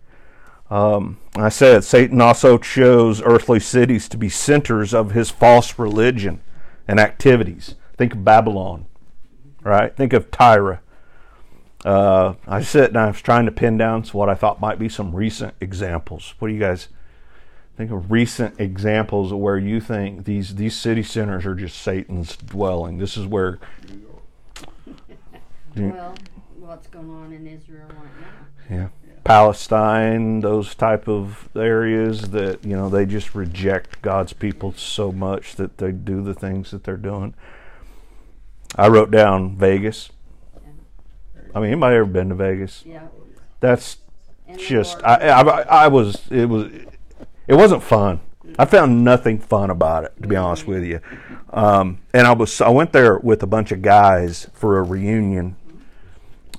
Um, 0.70 1.20
I 1.36 1.50
said 1.50 1.84
Satan 1.84 2.22
also 2.22 2.58
chose 2.58 3.22
earthly 3.22 3.60
cities 3.60 4.08
to 4.10 4.18
be 4.18 4.30
centers 4.30 4.94
of 4.94 5.12
his 5.12 5.30
false 5.30 5.78
religion 5.78 6.40
and 6.88 6.98
activities. 6.98 7.76
Think 7.98 8.14
of 8.14 8.24
Babylon, 8.24 8.86
right? 9.64 9.94
Think 9.94 10.14
of 10.14 10.32
Tyre. 10.32 10.82
Uh, 11.86 12.34
I 12.46 12.62
sit 12.62 12.90
and 12.90 12.98
I 12.98 13.08
was 13.08 13.22
trying 13.22 13.46
to 13.46 13.52
pin 13.52 13.78
down 13.78 14.04
what 14.12 14.30
I 14.30 14.36
thought 14.36 14.60
might 14.60 14.80
be 14.80 14.90
some 14.90 15.16
recent 15.16 15.54
examples. 15.62 16.34
What 16.40 16.50
do 16.50 16.54
you 16.54 16.60
guys 16.60 16.90
think 17.78 17.92
of 17.92 18.12
recent 18.12 18.60
examples 18.60 19.32
of 19.32 19.38
where 19.38 19.58
you 19.58 19.80
think 19.80 20.26
these 20.26 20.56
these 20.56 20.76
city 20.76 21.04
centers 21.04 21.46
are 21.46 21.56
just 21.56 21.82
Satan's 21.82 22.36
dwelling? 22.36 22.98
This 22.98 23.16
is 23.16 23.26
where. 23.26 23.60
well, 25.76 26.16
what's 26.58 26.88
going 26.88 27.10
on 27.10 27.32
in 27.32 27.48
Israel 27.48 27.88
right 27.88 28.22
now? 28.70 28.76
Yeah. 28.76 28.88
Palestine, 29.24 30.40
those 30.40 30.76
type 30.76 31.08
of 31.08 31.50
areas 31.56 32.32
that 32.32 32.66
you 32.66 32.76
know 32.76 32.90
they 32.90 33.06
just 33.06 33.36
reject 33.36 34.02
God's 34.02 34.34
people 34.34 34.74
so 34.74 35.12
much 35.12 35.56
that 35.56 35.78
they 35.78 35.92
do 35.92 36.22
the 36.22 36.34
things 36.34 36.72
that 36.72 36.84
they're 36.84 36.98
doing. 36.98 37.36
I 38.76 38.88
wrote 38.88 39.12
down 39.12 39.56
Vegas. 39.56 40.10
I 41.54 41.60
mean, 41.60 41.72
anybody 41.72 41.96
ever 41.96 42.06
been 42.06 42.30
to 42.30 42.36
Vegas? 42.36 42.84
Yeah. 42.86 43.08
That's 43.60 43.98
just 44.58 45.04
I, 45.04 45.30
I, 45.30 45.62
I 45.62 45.88
was 45.88 46.28
it 46.32 46.46
was 46.46 46.72
it 47.48 47.56
wasn't 47.56 47.84
fun. 47.84 48.22
I 48.58 48.66
found 48.66 49.04
nothing 49.04 49.40
fun 49.40 49.70
about 49.70 50.06
it, 50.06 50.14
to 50.22 50.28
be 50.28 50.36
honest 50.36 50.66
with 50.66 50.84
you. 50.84 51.02
Um, 51.52 52.00
and 52.14 52.26
I 52.26 52.34
was 52.34 52.62
I 52.62 52.70
went 52.70 52.94
there 52.94 53.18
with 53.18 53.44
a 53.44 53.48
bunch 53.48 53.72
of 53.72 53.82
guys 53.82 54.48
for 54.54 54.80
a 54.80 54.84
reunion. 54.84 55.56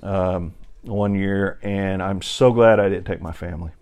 Um, 0.03 0.55
one 0.83 1.15
year, 1.15 1.59
and 1.63 2.03
I'm 2.03 2.23
so 2.23 2.53
glad 2.53 2.81
I 2.81 2.89
didn't 2.89 3.05
take 3.05 3.21
my 3.21 3.33
family. 3.33 3.73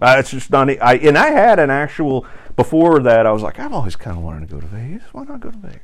Uh, 0.00 0.16
it's 0.18 0.30
just 0.30 0.50
not. 0.50 0.68
I 0.68 0.96
and 0.96 1.16
I 1.16 1.30
had 1.30 1.58
an 1.58 1.70
actual 1.70 2.26
before 2.54 3.00
that. 3.00 3.26
I 3.26 3.32
was 3.32 3.42
like, 3.42 3.58
I've 3.58 3.72
always 3.72 3.96
kind 3.96 4.16
of 4.16 4.22
wanted 4.22 4.48
to 4.48 4.54
go 4.54 4.60
to 4.60 4.66
Vegas. 4.66 5.02
Why 5.12 5.24
not 5.24 5.40
go 5.40 5.50
to 5.50 5.58
Vegas? 5.58 5.80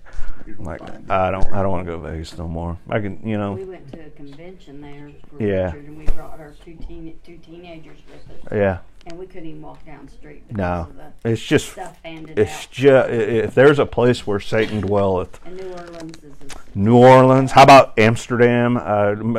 I'm 0.47 0.65
like, 0.65 0.83
I 1.11 1.31
don't. 1.31 1.47
I 1.53 1.63
don't 1.63 1.71
want 1.71 1.87
to 1.87 1.93
go 1.93 2.03
to 2.03 2.11
Vegas 2.11 2.37
no 2.37 2.47
more. 2.49 2.79
I 2.91 3.01
can, 3.01 3.27
you 3.27 3.39
know. 3.39 3.53
We 3.53 3.65
went 3.65 3.91
to 3.93 4.07
a 4.07 4.11
convention 4.11 4.81
there. 4.81 5.11
yeah. 5.39 5.67
Richard, 5.67 5.85
and 5.87 5.97
we 5.99 6.05
brought 6.07 6.41
our 6.41 6.53
two 6.65 6.75
teen 6.87 7.19
two 7.25 7.39
teenagers 7.39 7.99
with 8.07 8.37
us. 8.37 8.53
Yeah. 8.53 8.79
And 9.07 9.19
we 9.19 9.27
couldn't 9.27 9.49
even 9.49 9.63
walk 9.63 9.85
down 9.85 10.07
the 10.07 10.13
street. 10.13 10.45
No, 10.53 10.87
it's 11.25 11.43
just 11.43 11.77
it's 12.05 12.67
just 12.67 13.11
if 13.11 13.53
there's 13.55 13.81
a 13.81 13.87
place 13.87 14.27
where 14.29 14.39
Satan 14.39 14.81
dwelleth. 14.81 15.41
And 15.45 15.57
New 15.57 15.71
Orleans 15.73 16.19
is. 16.23 16.33
New 16.77 16.97
Orleans. 16.97 17.51
How 17.51 17.65
about 17.65 17.99
Amsterdam? 17.99 18.77
Uh, 18.77 18.81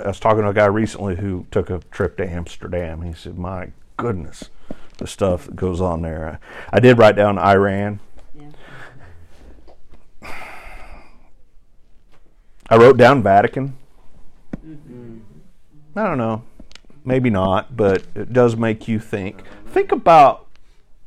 I 0.02 0.08
was 0.08 0.20
talking 0.20 0.42
to 0.44 0.50
a 0.50 0.54
guy 0.54 0.66
recently 0.66 1.16
who 1.16 1.46
took 1.50 1.70
a 1.70 1.80
trip 1.92 2.18
to 2.18 2.30
Amsterdam. 2.30 3.04
He 3.04 3.14
said, 3.14 3.38
"My 3.38 3.70
goodness, 3.96 4.50
the 4.98 5.08
stuff 5.08 5.46
that 5.46 5.56
goes 5.56 5.82
on 5.82 6.02
there." 6.02 6.40
I, 6.72 6.78
I 6.78 6.80
did 6.80 6.98
write 6.98 7.16
down 7.16 7.38
Iran. 7.38 8.00
Yeah. 8.34 8.52
I 12.70 12.78
wrote 12.78 12.98
down 12.98 13.22
Vatican. 13.24 13.78
Mm-hmm. 14.66 15.20
I 15.96 16.04
don't 16.04 16.18
know 16.18 16.44
maybe 17.06 17.30
not, 17.30 17.76
but 17.76 18.04
it 18.16 18.34
does 18.34 18.56
make 18.56 18.88
you 18.88 19.00
think. 19.00 19.44
Think 19.68 19.92
about 19.92 20.48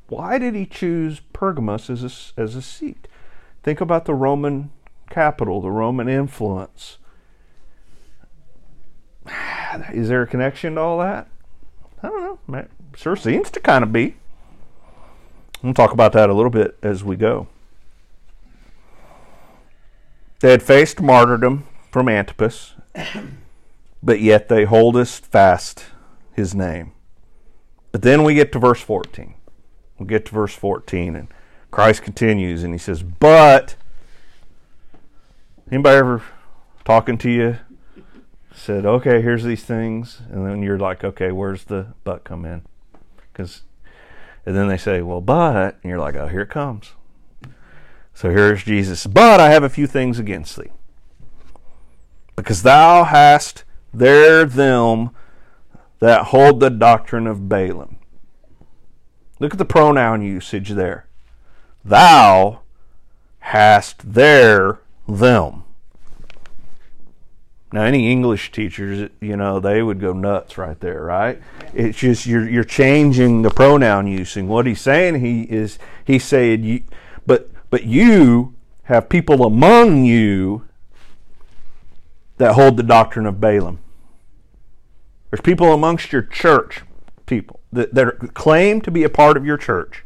why 0.09 0.39
did 0.39 0.55
he 0.55 0.67
choose 0.67 1.21
Pergamus 1.33 1.91
as 1.91 2.05
a, 2.05 2.41
as 2.41 2.55
a 2.55 2.63
seat? 2.63 3.09
Think 3.63 3.81
about 3.81 4.05
the 4.05 4.15
Roman 4.15 4.71
capital, 5.11 5.61
the 5.61 5.71
Roman 5.71 6.09
influence. 6.09 6.99
Is 9.93 10.09
there 10.09 10.23
a 10.23 10.27
connection 10.27 10.77
to 10.77 10.81
all 10.81 10.99
that? 10.99 11.29
I 12.03 12.09
don't 12.09 12.49
know. 12.49 12.67
Sure 12.97 13.17
seems 13.17 13.51
to 13.51 13.61
kind 13.61 13.83
of 13.83 13.93
be. 13.93 14.17
We'll 15.63 15.75
talk 15.75 15.93
about 15.93 16.13
that 16.13 16.31
a 16.31 16.35
little 16.35 16.51
bit 16.51 16.77
as 16.83 17.03
we 17.03 17.17
go. 17.17 17.49
They 20.41 20.51
had 20.51 20.63
faced 20.63 21.01
martyrdom 21.01 21.67
from 21.91 22.09
Antipas 22.09 22.75
but 24.03 24.21
yet 24.21 24.49
they 24.49 24.65
holdest 24.65 25.27
fast 25.27 25.87
his 26.33 26.55
name. 26.55 26.93
But 27.93 28.03
then 28.03 28.23
we 28.23 28.35
get 28.35 28.53
to 28.53 28.59
verse 28.59 28.81
14. 28.81 29.35
We 29.99 30.07
get 30.07 30.27
to 30.27 30.33
verse 30.33 30.55
14, 30.55 31.17
and 31.17 31.29
Christ 31.71 32.03
continues, 32.03 32.63
and 32.63 32.75
he 32.75 32.79
says, 32.79 33.03
But, 33.03 33.75
anybody 35.71 35.97
ever 35.97 36.23
talking 36.85 37.19
to 37.19 37.31
you 37.31 37.59
said, 38.57 38.87
Okay, 38.87 39.21
here's 39.21 39.45
these 39.45 39.65
things, 39.65 40.23
and 40.31 40.47
then 40.47 40.63
you're 40.63 40.79
like, 40.79 41.05
Okay, 41.05 41.31
where's 41.31 41.65
the 41.65 41.95
but 42.05 42.25
come 42.25 42.45
in? 42.45 42.63
Because, 43.33 43.63
and 44.45 44.57
then 44.57 44.69
they 44.69 44.79
say, 44.79 45.03
Well, 45.03 45.21
but, 45.21 45.79
and 45.83 45.91
you're 45.91 45.99
like, 45.99 46.17
Oh, 46.17 46.29
here 46.29 46.43
it 46.43 46.51
comes. 46.51 46.93
So 48.15 48.31
here's 48.31 48.65
Jesus, 48.65 49.07
but 49.07 49.41
I 49.41 49.51
have 49.51 49.63
a 49.63 49.69
few 49.69 49.87
things 49.87 50.19
against 50.19 50.57
thee. 50.57 50.71
Because 52.35 52.63
thou 52.63 53.05
hast 53.05 53.65
there 53.93 54.45
them 54.45 55.11
that 55.99 56.27
hold 56.27 56.61
the 56.61 56.71
doctrine 56.71 57.27
of 57.27 57.49
Balaam. 57.49 57.99
Look 59.39 59.53
at 59.53 59.59
the 59.59 59.67
pronoun 59.67 60.23
usage 60.23 60.71
there. 60.71 61.07
Thou 61.85 62.63
hast 63.41 64.15
there 64.15 64.81
them. 65.07 65.66
Now, 67.73 67.83
any 67.83 68.11
English 68.11 68.53
teachers, 68.53 69.11
you 69.21 69.37
know, 69.37 69.59
they 69.59 69.83
would 69.83 70.01
go 70.01 70.13
nuts 70.13 70.57
right 70.57 70.79
there, 70.79 71.03
right? 71.03 71.43
It's 71.75 71.99
just 71.99 72.25
you're 72.25 72.49
you're 72.49 72.65
changing 72.65 73.43
the 73.43 73.51
pronoun 73.51 74.07
using. 74.07 74.47
What 74.47 74.67
he's 74.67 74.81
saying, 74.81 75.21
he 75.21 75.43
is 75.43 75.79
he's 76.05 76.25
saying 76.25 76.63
you, 76.63 76.83
but 77.27 77.51
but 77.71 77.85
you 77.85 78.55
have 78.85 79.09
people 79.09 79.45
among 79.45 80.05
you 80.05 80.67
that 82.37 82.55
hold 82.55 82.77
the 82.77 82.83
doctrine 82.83 83.27
of 83.27 83.41
Balaam. 83.41 83.81
There's 85.31 85.41
people 85.41 85.73
amongst 85.73 86.13
your 86.13 86.23
church, 86.23 86.83
people 87.27 87.61
that, 87.73 87.95
that 87.95 88.35
claim 88.35 88.81
to 88.83 88.91
be 88.91 89.03
a 89.03 89.09
part 89.09 89.37
of 89.37 89.45
your 89.45 89.57
church, 89.57 90.05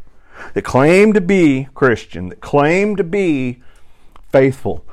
that 0.55 0.63
claim 0.63 1.13
to 1.13 1.21
be 1.21 1.69
Christian, 1.75 2.31
that 2.31 2.41
claim 2.41 2.97
to 2.97 3.05
be 3.05 3.63
faithful, 4.31 4.85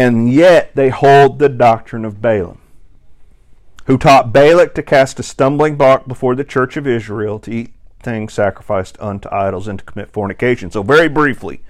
and 0.00 0.32
yet 0.32 0.74
they 0.74 0.88
hold 0.88 1.38
the 1.38 1.48
doctrine 1.50 2.06
of 2.06 2.22
Balaam, 2.22 2.58
who 3.84 3.98
taught 3.98 4.32
Balak 4.32 4.74
to 4.76 4.82
cast 4.82 5.20
a 5.20 5.22
stumbling 5.22 5.76
block 5.76 6.08
before 6.08 6.34
the 6.34 6.42
church 6.42 6.78
of 6.78 6.86
Israel 6.86 7.38
to 7.40 7.52
eat 7.52 7.74
things 8.02 8.32
sacrificed 8.32 8.96
unto 8.98 9.28
idols 9.30 9.68
and 9.68 9.78
to 9.78 9.84
commit 9.84 10.10
fornication. 10.10 10.70
So, 10.70 10.82
very 10.82 11.10
briefly, 11.10 11.60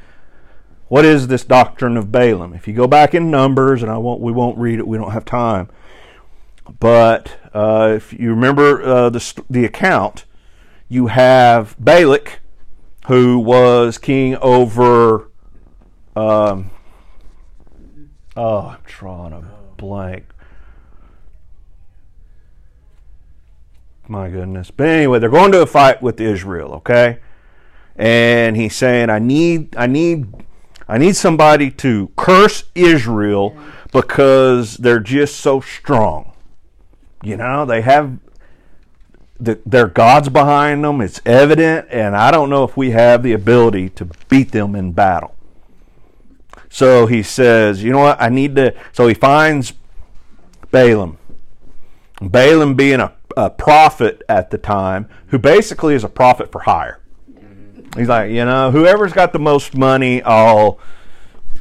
what 0.86 1.04
is 1.04 1.26
this 1.26 1.42
doctrine 1.42 1.96
of 1.96 2.12
Balaam? 2.12 2.54
If 2.54 2.68
you 2.68 2.74
go 2.74 2.86
back 2.86 3.16
in 3.16 3.32
Numbers, 3.32 3.82
and 3.82 3.90
I 3.90 3.98
won't, 3.98 4.20
we 4.20 4.30
won't 4.30 4.56
read 4.58 4.78
it, 4.78 4.86
we 4.86 4.96
don't 4.96 5.10
have 5.10 5.24
time. 5.24 5.68
But 6.78 7.36
uh, 7.52 7.94
if 7.96 8.12
you 8.12 8.30
remember 8.30 8.80
uh, 8.80 9.10
the, 9.10 9.42
the 9.50 9.64
account, 9.64 10.24
you 10.88 11.08
have 11.08 11.74
Balak, 11.80 12.38
who 13.08 13.40
was 13.40 13.98
king 13.98 14.36
over. 14.36 15.32
Um, 16.14 16.70
oh, 18.36 18.60
I'm 18.60 18.78
drawing 18.84 19.32
a 19.32 19.42
blank. 19.76 20.24
My 24.08 24.28
goodness. 24.28 24.70
But 24.70 24.88
anyway, 24.88 25.20
they're 25.20 25.30
going 25.30 25.52
to 25.52 25.62
a 25.62 25.66
fight 25.66 26.02
with 26.02 26.20
Israel, 26.20 26.72
okay? 26.74 27.20
And 27.94 28.56
he's 28.56 28.74
saying, 28.74 29.08
I 29.08 29.20
need, 29.20 29.76
I 29.76 29.86
need, 29.86 30.26
I 30.88 30.98
need 30.98 31.14
somebody 31.14 31.70
to 31.72 32.10
curse 32.16 32.64
Israel 32.74 33.56
because 33.92 34.76
they're 34.78 35.00
just 35.00 35.36
so 35.36 35.60
strong. 35.60 36.32
You 37.22 37.36
know, 37.36 37.64
they 37.64 37.82
have 37.82 38.18
the, 39.38 39.60
their 39.64 39.86
gods 39.86 40.28
behind 40.28 40.84
them. 40.84 41.00
It's 41.00 41.20
evident, 41.24 41.86
and 41.90 42.16
I 42.16 42.30
don't 42.30 42.50
know 42.50 42.64
if 42.64 42.76
we 42.76 42.90
have 42.90 43.22
the 43.22 43.32
ability 43.32 43.90
to 43.90 44.08
beat 44.28 44.52
them 44.52 44.74
in 44.74 44.92
battle. 44.92 45.34
So 46.70 47.06
he 47.06 47.22
says, 47.22 47.82
you 47.82 47.90
know 47.90 47.98
what? 47.98 48.22
I 48.22 48.28
need 48.28 48.56
to. 48.56 48.74
So 48.92 49.08
he 49.08 49.14
finds 49.14 49.74
Balaam. 50.70 51.18
Balaam 52.22 52.74
being 52.74 53.00
a, 53.00 53.12
a 53.36 53.50
prophet 53.50 54.22
at 54.28 54.50
the 54.50 54.58
time, 54.58 55.08
who 55.26 55.38
basically 55.38 55.94
is 55.94 56.04
a 56.04 56.08
prophet 56.08 56.50
for 56.52 56.60
hire. 56.60 57.00
He's 57.96 58.08
like, 58.08 58.30
you 58.30 58.44
know, 58.44 58.70
whoever's 58.70 59.12
got 59.12 59.32
the 59.32 59.40
most 59.40 59.76
money, 59.76 60.22
I'll 60.22 60.78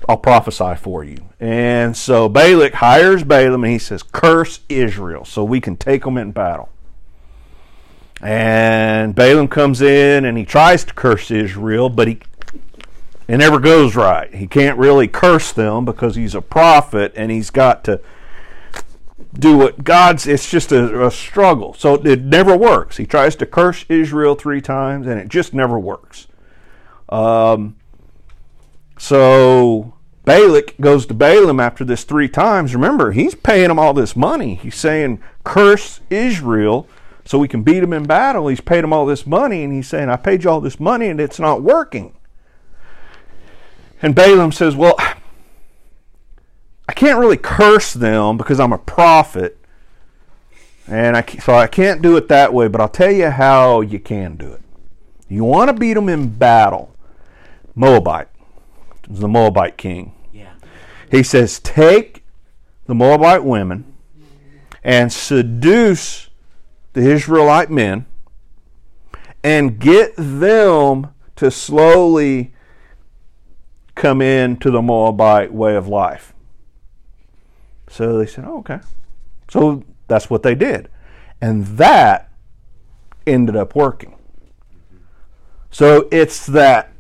I'll 0.08 0.18
prophesy 0.18 0.76
for 0.76 1.04
you. 1.04 1.18
And 1.40 1.98
so 1.98 2.30
Balak 2.30 2.76
hires 2.76 3.24
Balaam 3.24 3.64
and 3.64 3.74
he 3.74 3.80
says, 3.80 4.04
Curse 4.04 4.60
Israel 4.70 5.26
so 5.26 5.44
we 5.44 5.60
can 5.60 5.76
take 5.76 6.04
them 6.04 6.18
in 6.18 6.32
battle. 6.32 6.70
And 8.22 9.16
Balaam 9.16 9.48
comes 9.48 9.82
in 9.82 10.26
and 10.26 10.38
he 10.38 10.46
tries 10.46 10.84
to 10.84 10.94
curse 10.94 11.32
Israel, 11.32 11.90
but 11.90 12.08
he 12.08 12.20
it 13.30 13.38
never 13.38 13.60
goes 13.60 13.96
right. 13.96 14.34
He 14.34 14.48
can't 14.48 14.80
really 14.80 15.08
curse 15.08 15.54
them 15.54 15.86
because 15.86 16.16
he's 16.16 16.34
a 16.34 16.42
prophet 16.42 17.14
and 17.16 17.30
he's 17.30 17.52
got 17.52 17.84
to 17.84 18.02
do 19.38 19.56
what 19.56 19.84
God's 19.84 20.26
it's 20.26 20.50
just 20.50 20.72
a, 20.72 21.06
a 21.06 21.12
struggle. 21.12 21.76
So 21.76 21.94
it 21.94 22.22
never 22.22 22.58
works. 22.58 22.98
He 22.98 23.06
tries 23.06 23.36
to 23.36 23.46
curse 23.46 23.86
Israel 23.88 24.34
three 24.34 24.62
times 24.62 25.06
and 25.06 25.20
it 25.20 25.28
just 25.28 25.54
never 25.54 25.78
works. 25.78 26.26
Um, 27.10 27.76
so 28.98 29.94
Balak 30.26 30.76
goes 30.82 31.06
to 31.06 31.14
Balaam 31.14 31.60
after 31.60 31.86
this 31.86 32.04
three 32.04 32.30
times. 32.30 32.74
Remember, 32.74 33.12
he's 33.12 33.36
paying 33.36 33.70
him 33.70 33.78
all 33.78 33.94
this 33.94 34.16
money. 34.16 34.56
He's 34.56 34.76
saying, 34.76 35.22
Curse 35.44 36.02
Israel 36.10 36.88
so 37.26 37.38
we 37.38 37.48
can 37.48 37.62
beat 37.62 37.84
him 37.84 37.94
in 37.94 38.08
battle. 38.08 38.48
He's 38.48 38.60
paid 38.60 38.84
him 38.84 38.92
all 38.92 39.06
this 39.06 39.28
money, 39.28 39.64
and 39.64 39.72
he's 39.72 39.88
saying, 39.88 40.10
I 40.10 40.16
paid 40.16 40.44
you 40.44 40.50
all 40.50 40.62
this 40.62 40.80
money, 40.80 41.10
and 41.10 41.22
it's 41.22 41.40
not 41.40 41.62
working. 41.62 42.16
And 44.02 44.16
Balaam 44.16 44.52
says, 44.52 44.76
Well, 44.76 44.96
I 44.98 46.94
can't 46.94 47.20
really 47.20 47.38
curse 47.38 47.94
them 47.94 48.38
because 48.38 48.60
I'm 48.60 48.74
a 48.74 48.78
prophet. 48.78 49.58
And 50.88 51.16
I, 51.16 51.24
so 51.24 51.54
I 51.54 51.68
can't 51.68 52.02
do 52.02 52.18
it 52.18 52.28
that 52.30 52.54
way, 52.54 52.68
but 52.68 52.82
I'll 52.82 52.90
tell 52.90 53.12
you 53.12 53.30
how 53.30 53.82
you 53.82 54.00
can 54.00 54.38
do 54.38 54.52
it. 54.52 54.62
You 55.28 55.44
want 55.44 55.70
to 55.70 55.74
beat 55.74 55.94
them 55.94 56.10
in 56.10 56.30
battle. 56.30 56.96
Moabite. 57.76 58.28
The 59.08 59.28
Moabite 59.28 59.78
king. 59.78 60.14
He 61.12 61.24
says, 61.24 61.60
Take 61.60 62.24
the 62.86 62.96
Moabite 62.96 63.44
women 63.44 63.94
and 64.84 65.12
seduce 65.12 66.30
the 66.94 67.02
Israelite 67.02 67.70
men 67.70 68.06
and 69.44 69.80
get 69.80 70.14
them 70.18 71.14
to 71.36 71.52
slowly 71.52 72.54
come 74.00 74.22
into 74.22 74.72
the 74.72 74.82
Moabite 74.82 75.54
way 75.54 75.76
of 75.76 75.88
life. 75.88 76.34
So 77.90 78.18
they 78.18 78.26
said, 78.26 78.46
oh, 78.46 78.60
okay. 78.60 78.80
So 79.52 79.84
that's 80.08 80.30
what 80.30 80.42
they 80.42 80.56
did. 80.56 80.90
And 81.42 81.66
that 81.78 82.32
ended 83.28 83.56
up 83.56 83.76
working. 83.76 84.16
So 85.70 86.08
it's 86.12 86.46
that 86.48 86.94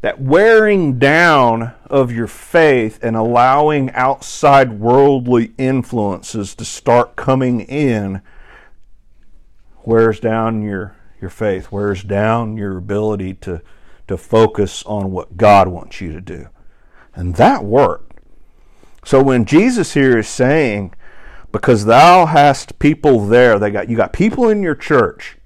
that 0.00 0.20
wearing 0.20 0.98
down 0.98 1.72
of 1.86 2.12
your 2.12 2.26
faith 2.26 2.98
and 3.02 3.16
allowing 3.16 3.90
outside 3.92 4.78
worldly 4.78 5.52
influences 5.56 6.54
to 6.54 6.64
start 6.64 7.16
coming 7.16 7.60
in 7.60 8.20
wears 9.84 10.20
down 10.20 10.62
your 10.62 10.94
your 11.20 11.30
faith, 11.30 11.72
wears 11.72 12.02
down 12.02 12.56
your 12.56 12.76
ability 12.76 13.34
to 13.34 13.62
to 14.08 14.16
focus 14.16 14.82
on 14.84 15.12
what 15.12 15.36
God 15.36 15.68
wants 15.68 16.00
you 16.00 16.12
to 16.12 16.20
do. 16.20 16.48
And 17.14 17.36
that 17.36 17.64
worked. 17.64 18.18
So 19.04 19.22
when 19.22 19.44
Jesus 19.44 19.94
here 19.94 20.18
is 20.18 20.28
saying, 20.28 20.94
because 21.52 21.84
thou 21.84 22.26
hast 22.26 22.78
people 22.78 23.26
there, 23.26 23.58
they 23.58 23.70
got 23.70 23.88
you 23.88 23.96
got 23.96 24.12
people 24.12 24.48
in 24.48 24.62
your 24.62 24.74
church 24.74 25.36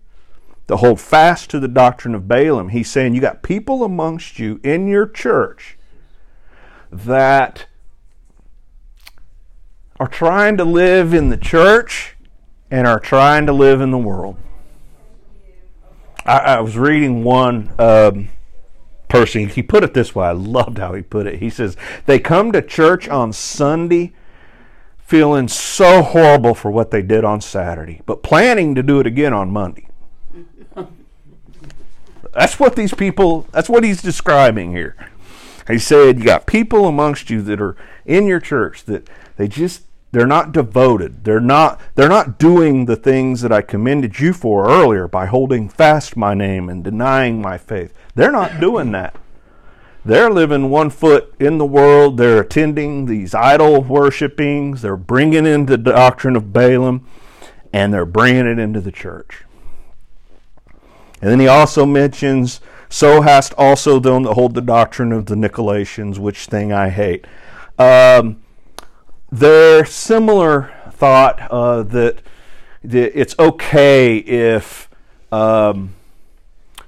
to 0.68 0.76
hold 0.76 1.00
fast 1.00 1.50
to 1.50 1.60
the 1.60 1.68
doctrine 1.68 2.14
of 2.14 2.28
Balaam. 2.28 2.70
He's 2.70 2.90
saying 2.90 3.14
you 3.14 3.20
got 3.20 3.42
people 3.42 3.84
amongst 3.84 4.38
you 4.38 4.60
in 4.62 4.86
your 4.86 5.06
church 5.06 5.76
that 6.90 7.66
are 10.00 10.08
trying 10.08 10.56
to 10.56 10.64
live 10.64 11.12
in 11.12 11.28
the 11.28 11.36
church 11.36 12.16
and 12.70 12.86
are 12.86 13.00
trying 13.00 13.46
to 13.46 13.52
live 13.52 13.80
in 13.80 13.90
the 13.90 13.98
world. 13.98 14.36
I, 16.24 16.38
I 16.38 16.60
was 16.60 16.76
reading 16.76 17.24
one 17.24 17.72
um, 17.78 18.28
person, 19.08 19.48
he 19.48 19.62
put 19.62 19.84
it 19.84 19.94
this 19.94 20.14
way. 20.14 20.26
I 20.26 20.32
loved 20.32 20.78
how 20.78 20.94
he 20.94 21.02
put 21.02 21.26
it. 21.26 21.40
He 21.40 21.50
says, 21.50 21.76
They 22.06 22.18
come 22.18 22.52
to 22.52 22.62
church 22.62 23.08
on 23.08 23.32
Sunday 23.32 24.12
feeling 24.98 25.48
so 25.48 26.02
horrible 26.02 26.54
for 26.54 26.70
what 26.70 26.90
they 26.90 27.00
did 27.00 27.24
on 27.24 27.40
Saturday, 27.40 28.02
but 28.04 28.22
planning 28.22 28.74
to 28.74 28.82
do 28.82 29.00
it 29.00 29.06
again 29.06 29.32
on 29.32 29.50
Monday. 29.50 29.88
That's 32.34 32.60
what 32.60 32.76
these 32.76 32.92
people, 32.92 33.46
that's 33.52 33.68
what 33.68 33.84
he's 33.84 34.02
describing 34.02 34.70
here. 34.70 34.94
He 35.66 35.78
said, 35.78 36.18
You 36.18 36.24
got 36.24 36.46
people 36.46 36.86
amongst 36.86 37.30
you 37.30 37.42
that 37.42 37.60
are 37.60 37.76
in 38.04 38.26
your 38.26 38.38
church 38.38 38.84
that 38.84 39.08
they 39.36 39.48
just, 39.48 39.82
they're 40.12 40.26
not 40.26 40.52
devoted. 40.52 41.24
They're 41.24 41.40
not, 41.40 41.80
they're 41.94 42.08
not 42.08 42.38
doing 42.38 42.86
the 42.86 42.96
things 42.96 43.40
that 43.40 43.50
I 43.50 43.62
commended 43.62 44.20
you 44.20 44.32
for 44.32 44.68
earlier 44.68 45.08
by 45.08 45.26
holding 45.26 45.68
fast 45.68 46.16
my 46.16 46.34
name 46.34 46.68
and 46.68 46.84
denying 46.84 47.42
my 47.42 47.58
faith. 47.58 47.94
They're 48.18 48.32
not 48.32 48.58
doing 48.58 48.90
that. 48.90 49.14
They're 50.04 50.28
living 50.28 50.70
one 50.70 50.90
foot 50.90 51.32
in 51.38 51.58
the 51.58 51.64
world. 51.64 52.16
They're 52.16 52.40
attending 52.40 53.06
these 53.06 53.32
idol 53.32 53.80
worshipings. 53.80 54.82
They're 54.82 54.96
bringing 54.96 55.46
in 55.46 55.66
the 55.66 55.78
doctrine 55.78 56.34
of 56.34 56.52
Balaam 56.52 57.06
and 57.72 57.94
they're 57.94 58.04
bringing 58.04 58.44
it 58.44 58.58
into 58.58 58.80
the 58.80 58.90
church. 58.90 59.44
And 61.22 61.30
then 61.30 61.38
he 61.38 61.46
also 61.46 61.86
mentions, 61.86 62.60
So 62.88 63.20
hast 63.20 63.54
also 63.56 64.00
them 64.00 64.24
that 64.24 64.34
hold 64.34 64.54
the 64.54 64.62
doctrine 64.62 65.12
of 65.12 65.26
the 65.26 65.36
Nicolaitans, 65.36 66.18
which 66.18 66.46
thing 66.46 66.72
I 66.72 66.88
hate. 66.88 67.24
Um, 67.78 68.42
their 69.30 69.84
similar 69.84 70.72
thought 70.90 71.40
uh, 71.52 71.84
that, 71.84 72.22
that, 72.82 73.16
it's 73.16 73.38
okay 73.38 74.16
if 74.16 74.90
um, 75.30 75.94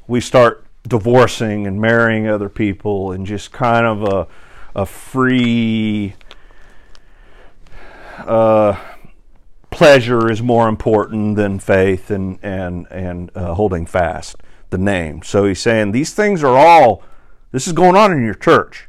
we 0.08 0.20
start 0.20 0.66
divorcing 0.86 1.66
and 1.66 1.80
marrying 1.80 2.26
other 2.26 2.48
people 2.48 3.12
and 3.12 3.26
just 3.26 3.52
kind 3.52 3.86
of 3.86 4.02
a, 4.02 4.26
a 4.74 4.86
free. 4.86 6.14
Uh, 8.18 8.76
pleasure 9.70 10.30
is 10.30 10.42
more 10.42 10.68
important 10.68 11.36
than 11.36 11.58
faith 11.58 12.10
and 12.10 12.38
and 12.42 12.86
and 12.90 13.30
uh, 13.34 13.54
holding 13.54 13.86
fast 13.86 14.36
the 14.70 14.78
name. 14.78 15.22
So 15.22 15.46
he's 15.46 15.60
saying 15.60 15.92
these 15.92 16.12
things 16.12 16.42
are 16.44 16.56
all 16.56 17.02
this 17.52 17.66
is 17.66 17.72
going 17.72 17.96
on 17.96 18.12
in 18.12 18.24
your 18.24 18.34
church. 18.34 18.88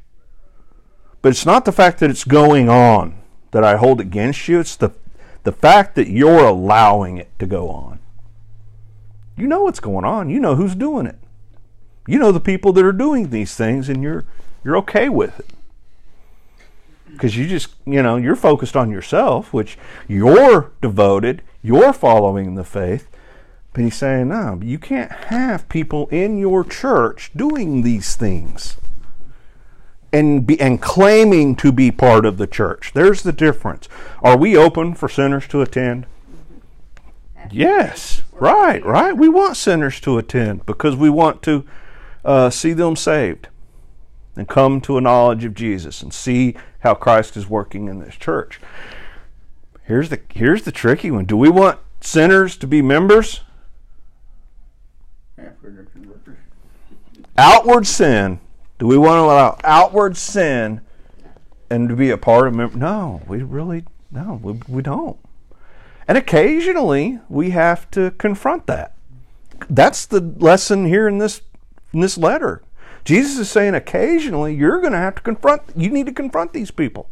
But 1.22 1.30
it's 1.30 1.46
not 1.46 1.66
the 1.66 1.72
fact 1.72 2.00
that 2.00 2.10
it's 2.10 2.24
going 2.24 2.68
on 2.68 3.22
that 3.52 3.64
I 3.64 3.78
hold 3.78 4.00
against 4.02 4.48
you. 4.48 4.60
It's 4.60 4.76
the 4.76 4.92
the 5.44 5.52
fact 5.52 5.96
that 5.96 6.10
you're 6.10 6.46
allowing 6.46 7.18
it 7.18 7.30
to 7.40 7.48
go 7.48 7.70
on. 7.70 8.00
You 9.36 9.48
know 9.48 9.64
what's 9.64 9.80
going 9.80 10.06
on. 10.06 10.30
You 10.30 10.40
know 10.40 10.56
who's 10.56 10.76
doing 10.76 11.08
it. 11.08 11.18
You 12.12 12.20
know 12.20 12.34
the 12.34 12.42
people 12.42 12.74
that 12.74 12.84
are 12.84 12.92
doing 12.92 13.30
these 13.30 13.56
things 13.56 13.88
and 13.88 14.04
you're 14.04 14.26
you're 14.66 14.76
okay 14.80 15.08
with 15.08 15.40
it. 15.40 15.46
Because 17.10 17.38
you 17.38 17.48
just 17.48 17.70
you 17.86 18.04
know 18.04 18.18
you're 18.18 18.36
focused 18.36 18.76
on 18.76 18.92
yourself 18.92 19.54
which 19.54 19.78
you're 20.10 20.72
devoted 20.82 21.42
you're 21.64 21.94
following 21.94 22.56
the 22.56 22.66
faith. 22.66 23.08
But 23.72 23.86
he's 23.86 23.96
saying 23.96 24.28
no 24.28 24.60
you 24.62 24.78
can't 24.78 25.10
have 25.10 25.70
people 25.70 26.08
in 26.08 26.38
your 26.38 26.66
church 26.66 27.32
doing 27.34 27.82
these 27.82 28.18
things 28.18 28.76
and 30.12 30.46
be, 30.46 30.60
and 30.60 30.82
claiming 30.82 31.56
to 31.56 31.72
be 31.72 31.92
part 31.92 32.26
of 32.26 32.38
the 32.38 32.46
church. 32.46 32.92
There's 32.94 33.24
the 33.24 33.32
difference. 33.32 33.88
Are 34.22 34.36
we 34.36 34.58
open 34.58 34.96
for 34.96 35.08
sinners 35.08 35.48
to 35.48 35.62
attend? 35.62 36.08
Yes. 37.50 38.24
Right 38.34 38.84
right. 38.86 39.16
We 39.16 39.30
want 39.30 39.56
sinners 39.56 40.02
to 40.02 40.18
attend 40.18 40.66
because 40.66 40.98
we 40.98 41.10
want 41.10 41.42
to 41.44 41.66
uh, 42.24 42.50
see 42.50 42.74
them 42.74 42.96
saved 42.96 43.48
and 44.36 44.48
come 44.48 44.82
to 44.82 44.98
a 44.98 45.02
knowledge 45.02 45.44
of 45.44 45.54
Jesus 45.54 46.02
and 46.02 46.14
see 46.14 46.56
how 46.80 46.94
Christ 46.94 47.36
is 47.36 47.48
working 47.48 47.88
in 47.88 48.00
this 48.00 48.16
church. 48.16 48.60
Here's 49.84 50.10
the 50.10 50.22
here's 50.34 50.64
the 50.64 50.72
tricky 50.72 51.12
one. 51.12 51.26
Do 51.26 51.36
we 51.36 51.50
want 51.50 51.80
sinners 52.00 52.56
to 52.58 52.68
be 52.68 52.82
members? 52.82 53.42
Outward 57.38 57.88
sin. 57.88 58.40
Do 58.78 58.88
we 58.88 58.98
want 58.98 59.18
to 59.18 59.24
allow 59.24 59.58
outward 59.64 60.18
sin 60.18 60.82
and 61.70 61.90
to 61.90 61.96
be 61.96 62.10
a 62.10 62.18
part 62.18 62.48
of 62.48 62.56
member? 62.56 62.78
No, 62.78 63.22
we 63.28 63.44
really 63.44 63.86
no, 64.12 64.40
we, 64.42 64.60
we 64.68 64.82
don't. 64.82 65.18
And 66.08 66.18
occasionally 66.18 67.20
we 67.30 67.52
have 67.52 67.90
to 67.92 68.12
confront 68.12 68.68
that. 68.68 68.96
That's 69.70 70.06
the 70.06 70.20
lesson 70.20 70.86
here 70.86 71.08
in 71.08 71.20
this 71.20 71.42
in 71.94 72.00
this 72.00 72.18
letter. 72.18 72.62
Jesus 73.04 73.38
is 73.40 73.50
saying 73.50 73.74
occasionally 73.74 74.54
you're 74.54 74.80
going 74.80 74.94
to 74.94 75.00
have 75.00 75.16
to 75.16 75.22
confront, 75.22 75.64
you 75.76 75.90
need 75.90 76.06
to 76.06 76.14
confront 76.14 76.54
these 76.54 76.72
people 76.72 77.10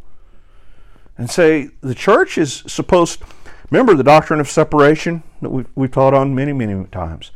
and 1.18 1.30
say 1.30 1.68
the 1.80 1.94
church 1.94 2.38
is 2.38 2.62
supposed, 2.66 3.22
remember 3.70 3.94
the 3.94 4.04
doctrine 4.04 4.40
of 4.40 4.48
separation 4.48 5.22
that 5.42 5.50
we've, 5.50 5.68
we've 5.74 5.90
taught 5.90 6.14
on 6.14 6.34
many, 6.34 6.52
many 6.52 6.86
times. 6.86 7.30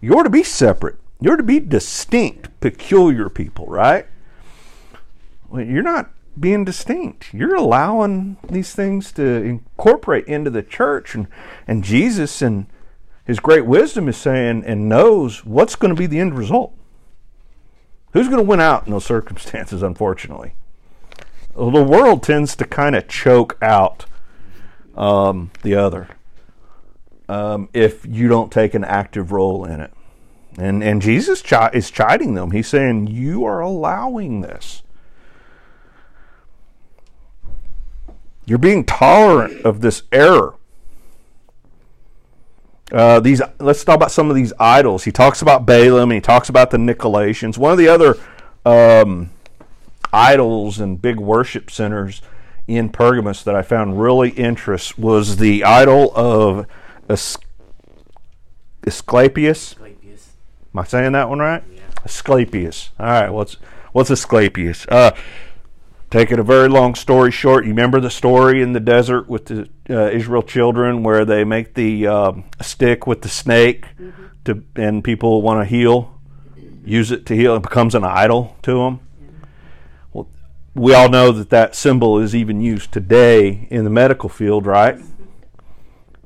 You're 0.00 0.24
to 0.24 0.30
be 0.30 0.42
separate. 0.42 0.96
You're 1.20 1.36
to 1.36 1.42
be 1.42 1.60
distinct, 1.60 2.58
peculiar 2.60 3.28
people, 3.28 3.66
right? 3.66 4.06
you're 5.52 5.82
not 5.82 6.10
being 6.38 6.64
distinct. 6.64 7.34
You're 7.34 7.56
allowing 7.56 8.36
these 8.48 8.74
things 8.74 9.12
to 9.12 9.22
incorporate 9.22 10.26
into 10.26 10.50
the 10.50 10.62
church, 10.62 11.14
and 11.14 11.26
and 11.66 11.84
Jesus 11.84 12.40
and 12.40 12.66
His 13.24 13.40
great 13.40 13.66
wisdom 13.66 14.08
is 14.08 14.16
saying 14.16 14.64
and 14.64 14.88
knows 14.88 15.44
what's 15.44 15.76
going 15.76 15.94
to 15.94 15.98
be 15.98 16.06
the 16.06 16.20
end 16.20 16.36
result. 16.36 16.72
Who's 18.12 18.28
going 18.28 18.38
to 18.38 18.48
win 18.48 18.60
out 18.60 18.86
in 18.86 18.92
those 18.92 19.04
circumstances? 19.04 19.82
Unfortunately, 19.82 20.54
the 21.54 21.84
world 21.84 22.22
tends 22.22 22.56
to 22.56 22.64
kind 22.64 22.96
of 22.96 23.08
choke 23.08 23.56
out 23.62 24.06
um, 24.96 25.50
the 25.62 25.74
other 25.74 26.08
um, 27.28 27.68
if 27.72 28.04
you 28.04 28.28
don't 28.28 28.50
take 28.50 28.74
an 28.74 28.84
active 28.84 29.30
role 29.30 29.64
in 29.64 29.80
it. 29.80 29.92
And 30.58 30.82
and 30.82 31.00
Jesus 31.00 31.42
is 31.72 31.90
chiding 31.90 32.34
them. 32.34 32.50
He's 32.50 32.66
saying 32.66 33.06
you 33.06 33.44
are 33.44 33.60
allowing 33.60 34.40
this. 34.40 34.82
You're 38.46 38.58
being 38.58 38.84
tolerant 38.84 39.64
of 39.64 39.80
this 39.80 40.02
error. 40.10 40.56
Uh, 42.92 43.20
these 43.20 43.40
let's 43.58 43.84
talk 43.84 43.96
about 43.96 44.10
some 44.10 44.30
of 44.30 44.36
these 44.36 44.52
idols. 44.58 45.04
He 45.04 45.12
talks 45.12 45.42
about 45.42 45.66
Balaam 45.66 46.10
and 46.10 46.16
he 46.16 46.20
talks 46.20 46.48
about 46.48 46.70
the 46.70 46.76
Nicolaitans. 46.76 47.56
One 47.56 47.72
of 47.72 47.78
the 47.78 47.88
other 47.88 48.16
um, 48.64 49.30
idols 50.12 50.80
and 50.80 51.00
big 51.00 51.18
worship 51.18 51.70
centers 51.70 52.22
in 52.66 52.88
Pergamus 52.88 53.42
that 53.44 53.54
I 53.54 53.62
found 53.62 54.00
really 54.00 54.30
interest 54.30 54.98
was 54.98 55.36
the 55.38 55.64
idol 55.64 56.12
of 56.14 56.66
As- 57.08 57.36
Asclepius. 58.86 59.72
Asclepius. 59.72 60.32
Am 60.74 60.80
I 60.80 60.84
saying 60.84 61.12
that 61.12 61.28
one 61.28 61.38
right? 61.38 61.62
Yeah. 61.72 61.80
Asclepius. 62.04 62.90
All 62.98 63.06
right. 63.06 63.30
What's 63.30 63.54
what's 63.92 64.10
Asclepius? 64.10 64.86
Uh, 64.88 65.12
take 66.10 66.32
it 66.32 66.38
a 66.38 66.42
very 66.42 66.68
long 66.68 66.94
story 66.94 67.30
short. 67.30 67.64
You 67.64 67.70
remember 67.70 68.00
the 68.00 68.10
story 68.10 68.62
in 68.62 68.72
the 68.72 68.80
desert 68.80 69.28
with 69.28 69.46
the 69.46 69.68
uh, 69.88 70.10
Israel 70.10 70.42
children 70.42 71.02
where 71.02 71.24
they 71.24 71.44
make 71.44 71.74
the 71.74 72.06
um, 72.06 72.44
stick 72.60 73.06
with 73.06 73.22
the 73.22 73.28
snake 73.28 73.86
to, 74.44 74.64
and 74.74 75.04
people 75.04 75.40
want 75.40 75.60
to 75.60 75.64
heal, 75.64 76.18
use 76.84 77.12
it 77.12 77.26
to 77.26 77.36
heal. 77.36 77.56
It 77.56 77.62
becomes 77.62 77.94
an 77.94 78.04
idol 78.04 78.56
to 78.62 78.74
them. 78.74 79.00
Well, 80.12 80.28
we 80.74 80.94
all 80.94 81.08
know 81.08 81.30
that 81.30 81.50
that 81.50 81.76
symbol 81.76 82.18
is 82.18 82.34
even 82.34 82.60
used 82.60 82.90
today 82.92 83.68
in 83.70 83.84
the 83.84 83.90
medical 83.90 84.28
field, 84.28 84.66
right? 84.66 85.00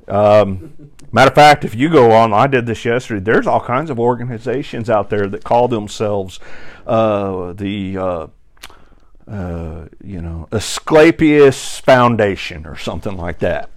Um, 0.07 0.91
matter 1.11 1.29
of 1.29 1.35
fact, 1.35 1.63
if 1.63 1.75
you 1.75 1.89
go 1.89 2.11
on, 2.11 2.33
I 2.33 2.47
did 2.47 2.65
this 2.65 2.85
yesterday. 2.85 3.21
There's 3.21 3.47
all 3.47 3.61
kinds 3.61 3.89
of 3.89 3.99
organizations 3.99 4.89
out 4.89 5.09
there 5.09 5.27
that 5.27 5.43
call 5.43 5.67
themselves 5.67 6.39
uh, 6.85 7.53
the 7.53 7.97
uh, 7.97 8.27
uh, 9.27 9.85
you 10.03 10.21
know 10.21 10.47
Asclepius 10.51 11.79
Foundation 11.79 12.65
or 12.65 12.75
something 12.77 13.17
like 13.17 13.39
that, 13.39 13.69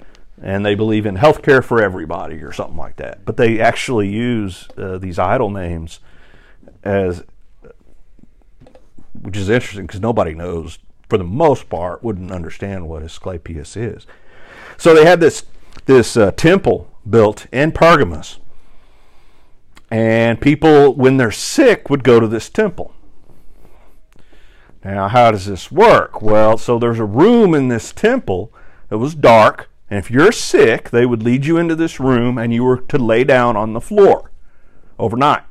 and 0.42 0.64
they 0.64 0.74
believe 0.74 1.06
in 1.06 1.16
health 1.16 1.42
care 1.42 1.62
for 1.62 1.82
everybody 1.82 2.37
or 2.42 2.52
something 2.52 2.76
like 2.76 2.96
that. 2.96 3.24
But 3.24 3.37
they 3.37 3.61
actually 3.61 4.08
use 4.08 4.68
uh, 4.76 4.98
these 4.98 5.18
idol 5.18 5.50
names 5.50 6.00
as, 6.84 7.24
which 9.12 9.37
is 9.37 9.48
interesting 9.48 9.87
because 9.87 10.00
nobody 10.00 10.34
knows 10.34 10.78
for 11.08 11.18
the 11.18 11.24
most 11.24 11.68
part 11.68 12.02
wouldn't 12.02 12.30
understand 12.30 12.88
what 12.88 13.02
Asclepius 13.02 13.76
is. 13.76 14.06
So 14.76 14.94
they 14.94 15.04
had 15.04 15.20
this 15.20 15.44
this 15.87 16.16
uh, 16.16 16.30
temple 16.32 16.90
built 17.08 17.46
in 17.52 17.72
Pergamus. 17.72 18.38
And 19.90 20.38
people, 20.40 20.94
when 20.94 21.16
they're 21.16 21.30
sick, 21.30 21.88
would 21.88 22.04
go 22.04 22.20
to 22.20 22.26
this 22.26 22.50
temple. 22.50 22.92
Now, 24.84 25.08
how 25.08 25.30
does 25.30 25.46
this 25.46 25.70
work? 25.72 26.22
Well, 26.22 26.56
so 26.56 26.78
there's 26.78 26.98
a 26.98 27.04
room 27.04 27.54
in 27.54 27.68
this 27.68 27.92
temple 27.92 28.52
that 28.88 28.98
was 28.98 29.14
dark, 29.14 29.68
and 29.90 29.98
if 29.98 30.10
you're 30.10 30.32
sick, 30.32 30.90
they 30.90 31.04
would 31.04 31.22
lead 31.22 31.46
you 31.46 31.56
into 31.56 31.74
this 31.74 31.98
room 31.98 32.38
and 32.38 32.52
you 32.52 32.64
were 32.64 32.80
to 32.80 32.98
lay 32.98 33.24
down 33.24 33.56
on 33.56 33.72
the 33.72 33.80
floor 33.80 34.30
overnight. 34.98 35.42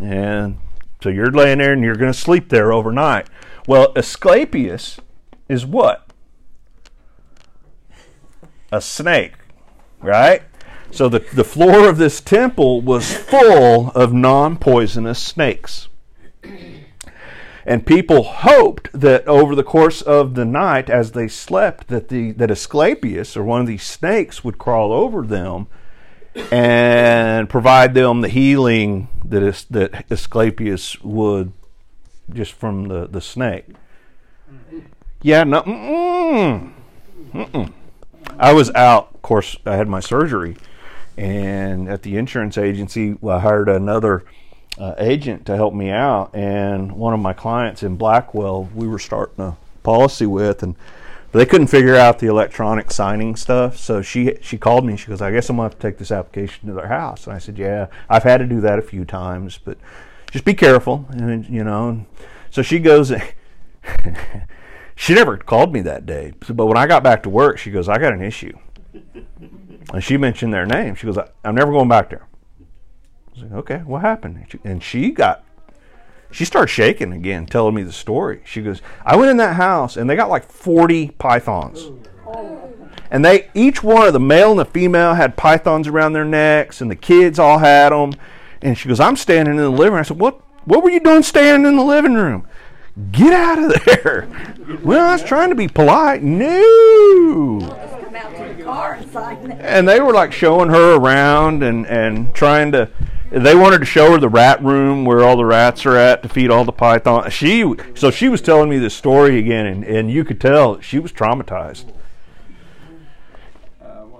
And 0.00 0.58
so 1.02 1.08
you're 1.08 1.30
laying 1.30 1.58
there 1.58 1.72
and 1.72 1.82
you're 1.82 1.94
going 1.94 2.12
to 2.12 2.18
sleep 2.18 2.48
there 2.48 2.72
overnight. 2.72 3.28
Well, 3.66 3.92
Asclepius 3.94 4.98
is 5.48 5.64
what? 5.64 6.08
A 8.72 8.80
snake 8.80 9.34
right? 10.04 10.42
So 10.90 11.08
the, 11.08 11.20
the 11.34 11.44
floor 11.44 11.88
of 11.88 11.96
this 11.96 12.20
temple 12.20 12.80
was 12.80 13.12
full 13.12 13.90
of 13.90 14.12
non 14.12 14.56
poisonous 14.56 15.20
snakes. 15.20 15.88
And 17.66 17.86
people 17.86 18.22
hoped 18.22 18.90
that 18.92 19.26
over 19.26 19.54
the 19.54 19.64
course 19.64 20.02
of 20.02 20.34
the 20.34 20.44
night, 20.44 20.90
as 20.90 21.12
they 21.12 21.28
slept, 21.28 21.88
that 21.88 22.08
the 22.08 22.32
that 22.32 22.50
Asclepius 22.50 23.36
or 23.36 23.42
one 23.42 23.62
of 23.62 23.66
these 23.66 23.82
snakes 23.82 24.44
would 24.44 24.58
crawl 24.58 24.92
over 24.92 25.22
them 25.22 25.68
and 26.50 27.48
provide 27.48 27.94
them 27.94 28.20
the 28.20 28.28
healing 28.28 29.08
that 29.24 29.42
is, 29.42 29.64
that 29.70 30.04
Asclepius 30.10 31.00
would 31.00 31.52
just 32.32 32.52
from 32.52 32.88
the, 32.88 33.06
the 33.06 33.20
snake. 33.20 33.66
Yeah, 35.22 35.44
no, 35.44 35.62
mm-mm, 35.62 36.72
mm-mm. 37.32 37.72
I 38.38 38.52
was 38.52 38.70
out. 38.74 39.10
Of 39.14 39.22
course, 39.22 39.56
I 39.64 39.76
had 39.76 39.88
my 39.88 40.00
surgery, 40.00 40.56
and 41.16 41.88
at 41.88 42.02
the 42.02 42.16
insurance 42.18 42.58
agency, 42.58 43.16
I 43.26 43.38
hired 43.38 43.70
another 43.70 44.24
uh, 44.78 44.94
agent 44.98 45.46
to 45.46 45.56
help 45.56 45.74
me 45.74 45.90
out. 45.90 46.34
And 46.34 46.92
one 46.92 47.14
of 47.14 47.20
my 47.20 47.32
clients 47.32 47.82
in 47.82 47.96
Blackwell, 47.96 48.68
we 48.74 48.88
were 48.88 48.98
starting 48.98 49.44
a 49.44 49.56
policy 49.82 50.26
with, 50.26 50.62
and 50.62 50.74
they 51.32 51.46
couldn't 51.46 51.66
figure 51.66 51.96
out 51.96 52.18
the 52.18 52.26
electronic 52.26 52.90
signing 52.90 53.36
stuff. 53.36 53.76
So 53.76 54.02
she 54.02 54.36
she 54.40 54.56
called 54.58 54.84
me. 54.84 54.96
She 54.96 55.08
goes, 55.08 55.20
"I 55.20 55.30
guess 55.30 55.48
I'm 55.48 55.56
gonna 55.56 55.68
have 55.68 55.78
to 55.78 55.82
take 55.86 55.98
this 55.98 56.12
application 56.12 56.68
to 56.68 56.74
their 56.74 56.88
house." 56.88 57.26
And 57.26 57.34
I 57.34 57.38
said, 57.38 57.58
"Yeah, 57.58 57.86
I've 58.08 58.22
had 58.22 58.38
to 58.38 58.46
do 58.46 58.60
that 58.60 58.78
a 58.78 58.82
few 58.82 59.04
times, 59.04 59.58
but 59.62 59.78
just 60.30 60.44
be 60.44 60.54
careful." 60.54 61.06
And 61.10 61.48
you 61.48 61.64
know, 61.64 62.06
so 62.50 62.62
she 62.62 62.78
goes. 62.78 63.12
She 64.96 65.12
never 65.14 65.36
called 65.36 65.72
me 65.72 65.80
that 65.82 66.06
day, 66.06 66.34
but 66.48 66.66
when 66.66 66.76
I 66.76 66.86
got 66.86 67.02
back 67.02 67.24
to 67.24 67.28
work, 67.28 67.58
she 67.58 67.70
goes, 67.70 67.88
"I 67.88 67.98
got 67.98 68.12
an 68.12 68.22
issue," 68.22 68.56
and 69.92 70.02
she 70.02 70.16
mentioned 70.16 70.54
their 70.54 70.66
name. 70.66 70.94
She 70.94 71.06
goes, 71.06 71.18
"I'm 71.44 71.54
never 71.56 71.72
going 71.72 71.88
back 71.88 72.10
there." 72.10 72.26
I 73.36 73.40
was 73.40 73.50
like, 73.50 73.52
"Okay, 73.60 73.78
what 73.84 74.02
happened?" 74.02 74.46
And 74.64 74.82
she 74.82 75.10
got, 75.10 75.44
she 76.30 76.44
started 76.44 76.68
shaking 76.68 77.12
again, 77.12 77.46
telling 77.46 77.74
me 77.74 77.82
the 77.82 77.92
story. 77.92 78.42
She 78.44 78.62
goes, 78.62 78.80
"I 79.04 79.16
went 79.16 79.30
in 79.30 79.36
that 79.38 79.56
house, 79.56 79.96
and 79.96 80.08
they 80.08 80.16
got 80.16 80.30
like 80.30 80.44
40 80.44 81.10
pythons." 81.18 81.90
And 83.10 83.24
they 83.24 83.48
each 83.54 83.82
one 83.82 84.06
of 84.06 84.12
the 84.12 84.20
male 84.20 84.50
and 84.50 84.58
the 84.58 84.64
female 84.64 85.14
had 85.14 85.36
pythons 85.36 85.86
around 85.88 86.12
their 86.12 86.24
necks, 86.24 86.80
and 86.80 86.90
the 86.90 86.96
kids 86.96 87.38
all 87.38 87.58
had 87.58 87.90
them. 87.90 88.12
And 88.62 88.76
she 88.78 88.88
goes, 88.88 89.00
"I'm 89.00 89.16
standing 89.16 89.54
in 89.56 89.60
the 89.60 89.68
living 89.68 89.92
room." 89.92 90.00
I 90.00 90.02
said, 90.02 90.18
"What? 90.20 90.40
What 90.64 90.82
were 90.82 90.90
you 90.90 91.00
doing 91.00 91.22
standing 91.22 91.68
in 91.68 91.76
the 91.76 91.84
living 91.84 92.14
room?" 92.14 92.46
Get 93.10 93.32
out 93.32 93.58
of 93.58 93.84
there. 93.84 94.28
Well, 94.82 95.06
I 95.08 95.12
was 95.12 95.24
trying 95.24 95.48
to 95.50 95.56
be 95.56 95.66
polite. 95.66 96.22
No. 96.22 97.58
Come 97.60 98.14
out 98.14 98.36
to 98.36 98.54
the 98.54 98.62
car 98.62 98.94
and. 98.94 99.52
And 99.60 99.88
they 99.88 100.00
were 100.00 100.12
like 100.12 100.32
showing 100.32 100.70
her 100.70 100.94
around 100.94 101.62
and, 101.62 101.86
and 101.86 102.32
trying 102.34 102.70
to. 102.72 102.88
They 103.34 103.56
wanted 103.56 103.80
to 103.80 103.84
show 103.84 104.12
her 104.12 104.18
the 104.18 104.28
rat 104.28 104.62
room 104.62 105.04
where 105.04 105.24
all 105.24 105.36
the 105.36 105.44
rats 105.44 105.84
are 105.86 105.96
at 105.96 106.22
to 106.22 106.28
feed 106.28 106.50
all 106.50 106.64
the 106.64 106.70
python. 106.70 107.28
She 107.30 107.74
so 107.94 108.12
she 108.12 108.28
was 108.28 108.40
telling 108.40 108.70
me 108.70 108.78
this 108.78 108.94
story 108.94 109.38
again, 109.38 109.66
and, 109.66 109.82
and 109.82 110.08
you 110.08 110.24
could 110.24 110.40
tell 110.40 110.80
she 110.80 111.00
was 111.00 111.12
traumatized. 111.12 111.92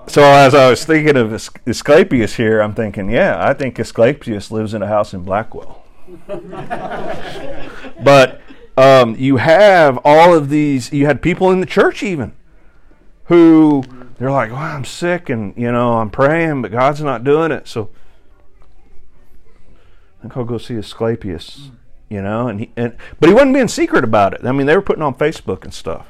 So 0.09 0.23
as 0.23 0.53
I 0.53 0.69
was 0.69 0.85
thinking 0.85 1.17
of 1.17 1.33
As- 1.33 1.49
Asclepius 1.65 2.35
here, 2.35 2.61
I'm 2.61 2.75
thinking, 2.75 3.09
yeah, 3.09 3.39
I 3.41 3.55
think 3.55 3.79
Asclepius 3.79 4.51
lives 4.51 4.75
in 4.75 4.83
a 4.83 4.89
house 4.89 5.15
in 5.15 5.23
Blackwell. 5.23 5.85
but 8.03 8.41
um, 8.77 9.15
you 9.17 9.37
have 9.37 9.99
all 10.05 10.35
of 10.35 10.51
these. 10.51 10.93
You 10.93 11.07
had 11.07 11.23
people 11.23 11.53
in 11.53 11.61
the 11.61 11.67
church 11.67 12.03
even 12.03 12.33
who 13.27 13.85
they're 14.19 14.33
like, 14.33 14.51
"Well, 14.51 14.61
I'm 14.61 14.85
sick, 14.85 15.29
and 15.29 15.55
you 15.57 15.71
know, 15.71 15.99
I'm 15.99 16.11
praying, 16.11 16.63
but 16.63 16.73
God's 16.73 17.01
not 17.01 17.23
doing 17.23 17.53
it." 17.53 17.69
So 17.69 17.91
I'll 20.35 20.45
go 20.45 20.59
see 20.59 20.77
Asclepius. 20.77 21.71
You 22.09 22.23
know, 22.23 22.49
and 22.49 22.61
he 22.61 22.71
and 22.77 22.97
but 23.19 23.29
he 23.29 23.35
wasn't 23.35 23.55
being 23.55 23.69
secret 23.69 24.05
about 24.05 24.35
it. 24.35 24.45
I 24.45 24.53
mean, 24.53 24.67
they 24.67 24.77
were 24.77 24.83
putting 24.83 25.03
on 25.03 25.15
Facebook 25.15 25.65
and 25.65 25.73
stuff. 25.73 26.07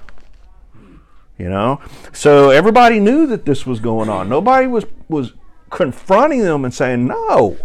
You 1.38 1.48
know, 1.48 1.80
so 2.12 2.50
everybody 2.50 3.00
knew 3.00 3.26
that 3.26 3.44
this 3.44 3.64
was 3.66 3.80
going 3.80 4.08
on. 4.08 4.28
Nobody 4.28 4.66
was 4.66 4.84
was 5.08 5.32
confronting 5.70 6.40
them 6.40 6.64
and 6.64 6.74
saying, 6.74 7.06
"No, 7.06 7.56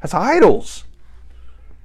that's 0.00 0.14
idols." 0.14 0.84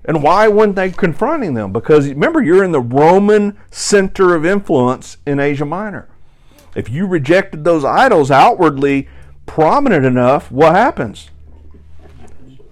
And 0.06 0.24
why 0.24 0.48
weren't 0.48 0.76
they 0.76 0.92
confronting 0.92 1.54
them? 1.54 1.74
Because 1.74 2.08
remember, 2.08 2.42
you're 2.42 2.64
in 2.64 2.72
the 2.72 2.80
Roman 2.80 3.58
center 3.70 4.36
of 4.36 4.46
influence 4.46 5.18
in 5.26 5.40
Asia 5.40 5.66
Minor. 5.66 6.08
If 6.76 6.90
you 6.90 7.08
rejected 7.08 7.64
those 7.64 7.84
idols 7.84 8.32
outwardly 8.32 9.10
prominent 9.46 10.06
enough, 10.06 10.52
what 10.52 10.76
happens? 10.76 11.32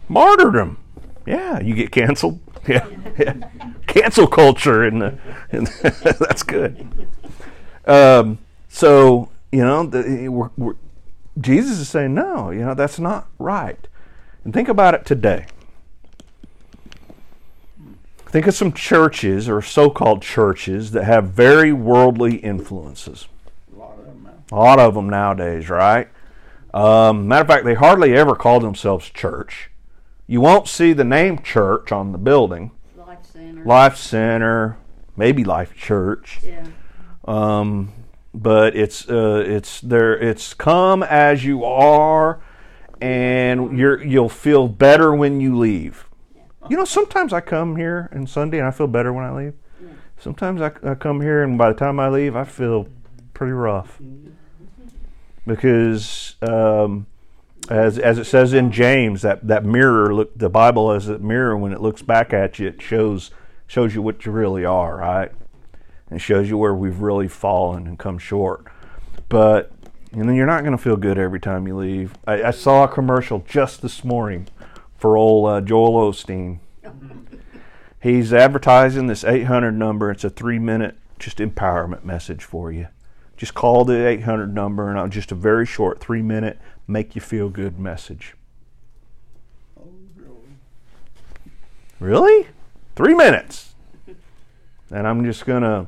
Martyrdom. 0.07 0.77
Yeah, 1.25 1.59
you 1.59 1.73
get 1.75 1.91
canceled. 1.91 2.39
Yeah, 2.67 2.87
yeah. 3.19 3.49
cancel 3.85 4.25
culture, 4.25 4.81
and, 4.85 5.19
that's 5.51 6.41
good. 6.41 7.07
Um, 7.85 8.39
so 8.69 9.29
you 9.51 9.63
know, 9.63 9.85
the, 9.85 10.27
we're, 10.27 10.49
we're, 10.57 10.75
Jesus 11.39 11.79
is 11.79 11.87
saying, 11.87 12.13
no, 12.13 12.49
you 12.49 12.59
know, 12.59 12.73
that's 12.73 12.99
not 12.99 13.27
right. 13.39 13.87
And 14.43 14.53
think 14.53 14.67
about 14.67 14.93
it 14.93 15.05
today. 15.05 15.45
Think 18.25 18.47
of 18.47 18.53
some 18.53 18.73
churches 18.73 19.47
or 19.47 19.61
so 19.61 19.89
called 19.89 20.21
churches 20.21 20.91
that 20.91 21.05
have 21.05 21.29
very 21.29 21.71
worldly 21.71 22.35
influences. 22.37 23.27
A 23.73 23.79
lot 23.79 23.97
of 23.97 24.05
them. 24.05 24.29
A 24.51 24.55
lot 24.55 24.79
of 24.79 24.93
them 24.93 25.09
nowadays, 25.09 25.69
right? 25.69 26.09
Um, 26.73 27.29
matter 27.29 27.43
of 27.43 27.47
fact, 27.47 27.63
they 27.63 27.75
hardly 27.75 28.13
ever 28.13 28.35
call 28.35 28.59
themselves 28.59 29.09
church. 29.09 29.69
You 30.27 30.41
won't 30.41 30.67
see 30.67 30.93
the 30.93 31.03
name 31.03 31.39
church 31.39 31.91
on 31.91 32.11
the 32.11 32.17
building. 32.17 32.71
Life 32.97 33.25
Center. 33.25 33.63
Life 33.63 33.97
Center, 33.97 34.77
maybe 35.15 35.43
Life 35.43 35.75
Church. 35.75 36.39
Yeah. 36.43 36.65
Um, 37.25 37.93
but 38.33 38.75
it's 38.75 39.07
uh, 39.09 39.43
it's 39.45 39.81
there. 39.81 40.17
It's 40.17 40.53
come 40.53 41.03
as 41.03 41.45
you 41.45 41.63
are, 41.63 42.41
and 42.99 43.77
you're 43.77 44.03
you'll 44.03 44.29
feel 44.29 44.67
better 44.67 45.13
when 45.13 45.39
you 45.39 45.57
leave. 45.57 46.07
You 46.69 46.77
know, 46.77 46.85
sometimes 46.85 47.31
I 47.31 47.41
come 47.41 47.75
here 47.75 48.09
on 48.13 48.25
Sunday 48.25 48.57
and 48.57 48.67
I 48.67 48.71
feel 48.71 48.87
better 48.87 49.13
when 49.13 49.23
I 49.23 49.31
leave. 49.31 49.53
Yeah. 49.79 49.89
Sometimes 50.17 50.61
I, 50.61 50.71
I 50.83 50.95
come 50.95 51.21
here 51.21 51.43
and 51.43 51.57
by 51.57 51.71
the 51.71 51.77
time 51.77 51.99
I 51.99 52.09
leave, 52.09 52.35
I 52.35 52.43
feel 52.43 52.87
pretty 53.35 53.53
rough 53.53 53.99
because, 55.45 56.35
um, 56.41 57.05
as 57.69 57.97
as 57.97 58.17
it 58.17 58.25
says 58.25 58.53
in 58.53 58.71
James, 58.71 59.21
that 59.21 59.47
that 59.47 59.65
mirror 59.65 60.13
look 60.13 60.37
the 60.37 60.49
Bible 60.49 60.91
as 60.91 61.07
a 61.07 61.17
mirror 61.19 61.57
when 61.57 61.71
it 61.71 61.81
looks 61.81 62.01
back 62.01 62.33
at 62.33 62.59
you, 62.59 62.67
it 62.67 62.81
shows 62.81 63.31
shows 63.67 63.95
you 63.95 64.01
what 64.01 64.25
you 64.25 64.31
really 64.31 64.65
are, 64.65 64.97
right? 64.97 65.31
And 66.09 66.21
shows 66.21 66.49
you 66.49 66.57
where 66.57 66.75
we've 66.75 66.99
really 66.99 67.27
fallen 67.27 67.87
and 67.87 67.97
come 67.97 68.19
short. 68.19 68.65
But 69.29 69.71
and 70.11 70.29
then 70.29 70.35
you're 70.35 70.45
not 70.45 70.61
going 70.61 70.77
to 70.77 70.81
feel 70.81 70.97
good 70.97 71.17
every 71.17 71.39
time 71.39 71.67
you 71.67 71.75
leave. 71.75 72.13
I, 72.25 72.43
I 72.43 72.51
saw 72.51 72.83
a 72.83 72.87
commercial 72.87 73.43
just 73.47 73.81
this 73.81 74.03
morning 74.03 74.47
for 74.95 75.17
old 75.17 75.49
uh, 75.49 75.61
Joel 75.61 76.11
Osteen. 76.11 76.59
He's 78.01 78.31
advertising 78.31 79.07
this 79.07 79.23
800 79.23 79.71
number. 79.71 80.11
It's 80.11 80.23
a 80.23 80.29
three 80.29 80.59
minute 80.59 80.97
just 81.19 81.39
empowerment 81.39 82.03
message 82.03 82.43
for 82.43 82.71
you. 82.71 82.87
Just 83.35 83.53
call 83.53 83.83
the 83.83 84.07
800 84.07 84.53
number 84.53 84.89
and 84.89 85.11
just 85.11 85.31
a 85.31 85.35
very 85.35 85.65
short 85.65 85.99
three 85.99 86.21
minute 86.21 86.59
make 86.87 87.15
you 87.15 87.21
feel 87.21 87.49
good 87.49 87.79
message. 87.79 88.35
Oh, 89.79 89.87
really? 90.15 90.37
Really? 91.99 92.47
Three 92.95 93.13
minutes. 93.13 93.75
And 94.91 95.07
I'm 95.07 95.25
just 95.25 95.45
going 95.45 95.63
to 95.63 95.87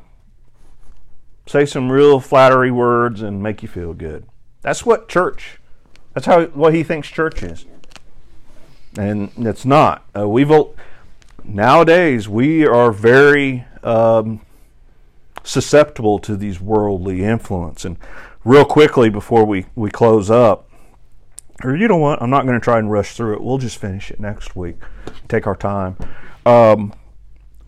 say 1.46 1.66
some 1.66 1.92
real 1.92 2.20
flattery 2.20 2.72
words 2.72 3.22
and 3.22 3.42
make 3.42 3.62
you 3.62 3.70
feel 3.70 3.94
good. 3.94 4.26
That's 4.62 4.86
what 4.86 5.08
church, 5.08 5.60
that's 6.14 6.26
how 6.26 6.46
what 6.48 6.74
he 6.74 6.84
thinks 6.84 7.08
church 7.08 7.44
is 7.44 7.66
and 8.98 9.32
it's 9.38 9.66
not. 9.66 10.04
Uh, 10.16 10.28
we've 10.28 10.52
nowadays 11.44 12.28
we 12.28 12.66
are 12.66 12.92
very 12.92 13.66
um, 13.84 14.42
susceptible 15.44 16.20
to 16.20 16.36
these 16.36 16.60
worldly 16.60 17.24
influence. 17.24 17.86
And 17.86 17.98
real 18.44 18.66
quickly 18.66 19.10
before 19.10 19.46
we 19.46 19.66
we 19.76 19.90
close 19.90 20.30
up, 20.30 20.67
or 21.64 21.76
you 21.76 21.88
know 21.88 21.98
what? 21.98 22.22
I'm 22.22 22.30
not 22.30 22.46
going 22.46 22.60
to 22.60 22.64
try 22.64 22.80
and 22.80 22.92
rush 22.92 23.16
through 23.16 23.34
it. 23.36 23.42
We'll 23.42 23.58
just 23.58 23.78
finish 23.78 24.12
it 24.12 24.20
next 24.20 24.56
week. 24.56 24.78
Take 25.28 25.48
our 25.48 25.56
time. 25.56 25.98
Um, 26.46 26.94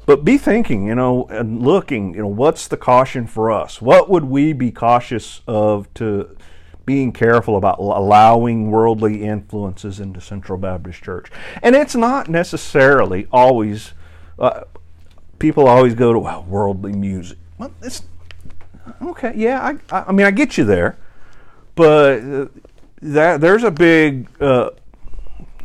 but 0.06 0.26
be 0.26 0.38
thinking, 0.38 0.88
you 0.88 0.96
know, 0.96 1.26
and 1.30 1.62
looking, 1.62 2.14
you 2.16 2.22
know, 2.22 2.28
what's 2.28 2.68
the 2.68 2.78
caution 2.78 3.28
for 3.28 3.52
us? 3.52 3.82
What 3.82 4.10
would 4.10 4.26
we 4.26 4.54
be 4.54 4.72
cautious 4.72 5.42
of 5.48 5.94
to 5.96 6.36
being 6.90 7.12
careful 7.12 7.56
about 7.56 7.78
allowing 7.78 8.72
worldly 8.72 9.22
influences 9.24 10.00
into 10.00 10.20
Central 10.20 10.58
Baptist 10.58 11.04
Church. 11.04 11.30
And 11.62 11.76
it's 11.76 11.94
not 11.94 12.28
necessarily 12.28 13.28
always, 13.32 13.94
uh, 14.40 14.62
people 15.38 15.68
always 15.68 15.94
go 15.94 16.12
to 16.12 16.18
well, 16.18 16.44
worldly 16.50 16.94
music. 16.94 17.38
Well, 17.60 17.72
it's 17.84 18.02
okay, 19.04 19.34
yeah, 19.36 19.78
I, 19.92 20.04
I 20.10 20.12
mean, 20.12 20.26
I 20.26 20.32
get 20.32 20.58
you 20.58 20.64
there, 20.64 20.98
but 21.76 22.24
uh, 22.24 22.46
that 23.02 23.42
there's 23.42 23.64
a 23.64 23.72
big, 23.72 24.30
uh, 24.42 24.72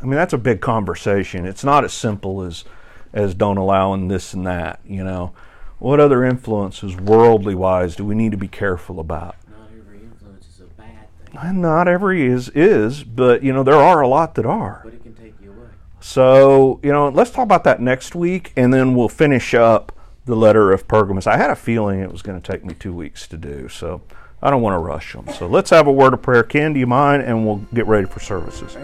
I 0.01 0.05
mean, 0.05 0.15
that's 0.15 0.33
a 0.33 0.39
big 0.39 0.61
conversation. 0.61 1.47
It's 1.47 1.65
not 1.65 1.85
as 1.85 1.93
simple 1.93 2.43
as 2.43 2.65
as 3.13 3.33
don't 3.35 3.59
allowing 3.59 4.09
this 4.09 4.35
and 4.35 4.47
that, 4.47 4.81
you 4.85 5.05
know. 5.05 5.33
What 5.79 6.01
other 6.01 6.25
influences, 6.25 6.97
worldly 6.97 7.55
wise, 7.55 7.95
do 7.95 8.05
we 8.05 8.15
need 8.15 8.33
to 8.33 8.37
be 8.37 8.49
careful 8.49 8.99
about? 8.99 9.37
Not 9.49 9.69
every 9.77 9.99
influence 9.99 10.49
is 10.49 10.61
a 10.61 10.65
bad 10.65 11.09
thing. 11.33 11.61
Not 11.61 11.89
every 11.89 12.27
is, 12.27 12.49
is, 12.51 13.05
but 13.05 13.43
you 13.43 13.53
know 13.53 13.63
there 13.63 13.77
are 13.77 14.01
a 14.01 14.09
lot 14.09 14.35
that 14.37 14.47
are. 14.47 14.81
But 14.85 14.95
it 14.95 15.03
can 15.03 15.15
take 15.15 15.35
you 15.43 15.53
away. 15.53 15.69
So 16.01 16.81
you 16.83 16.93
know, 16.93 17.09
let's 17.09 17.31
talk 17.31 17.45
about 17.45 17.65
that 17.65 17.81
next 17.81 18.15
week, 18.15 18.53
and 18.57 18.73
then 18.73 18.95
we'll 18.95 19.09
finish 19.09 19.55
up 19.55 19.93
the 20.25 20.37
letter 20.37 20.73
of 20.73 20.89
Pergamos. 20.89 21.27
I 21.27 21.37
had 21.37 21.51
a 21.51 21.57
feeling 21.57 22.01
it 22.01 22.11
was 22.11 22.23
going 22.23 22.41
to 22.41 22.53
take 22.53 22.65
me 22.65 22.75
two 22.75 22.95
weeks 22.95 23.29
to 23.29 23.37
do, 23.37 23.69
so 23.69 24.01
I 24.45 24.51
don't 24.51 24.61
want 24.61 24.75
to 24.75 24.79
rush 24.79 25.15
them. 25.15 25.27
So 25.39 25.47
let's 25.47 25.71
have 25.71 25.87
a 25.87 25.93
word 25.93 26.13
of 26.13 26.21
prayer. 26.21 26.43
Ken, 26.43 26.75
do 26.75 26.79
you 26.79 26.87
mind? 26.87 27.23
And 27.23 27.47
we'll 27.47 27.63
get 27.73 27.87
ready 27.87 28.07
for 28.07 28.21
services. 28.21 28.77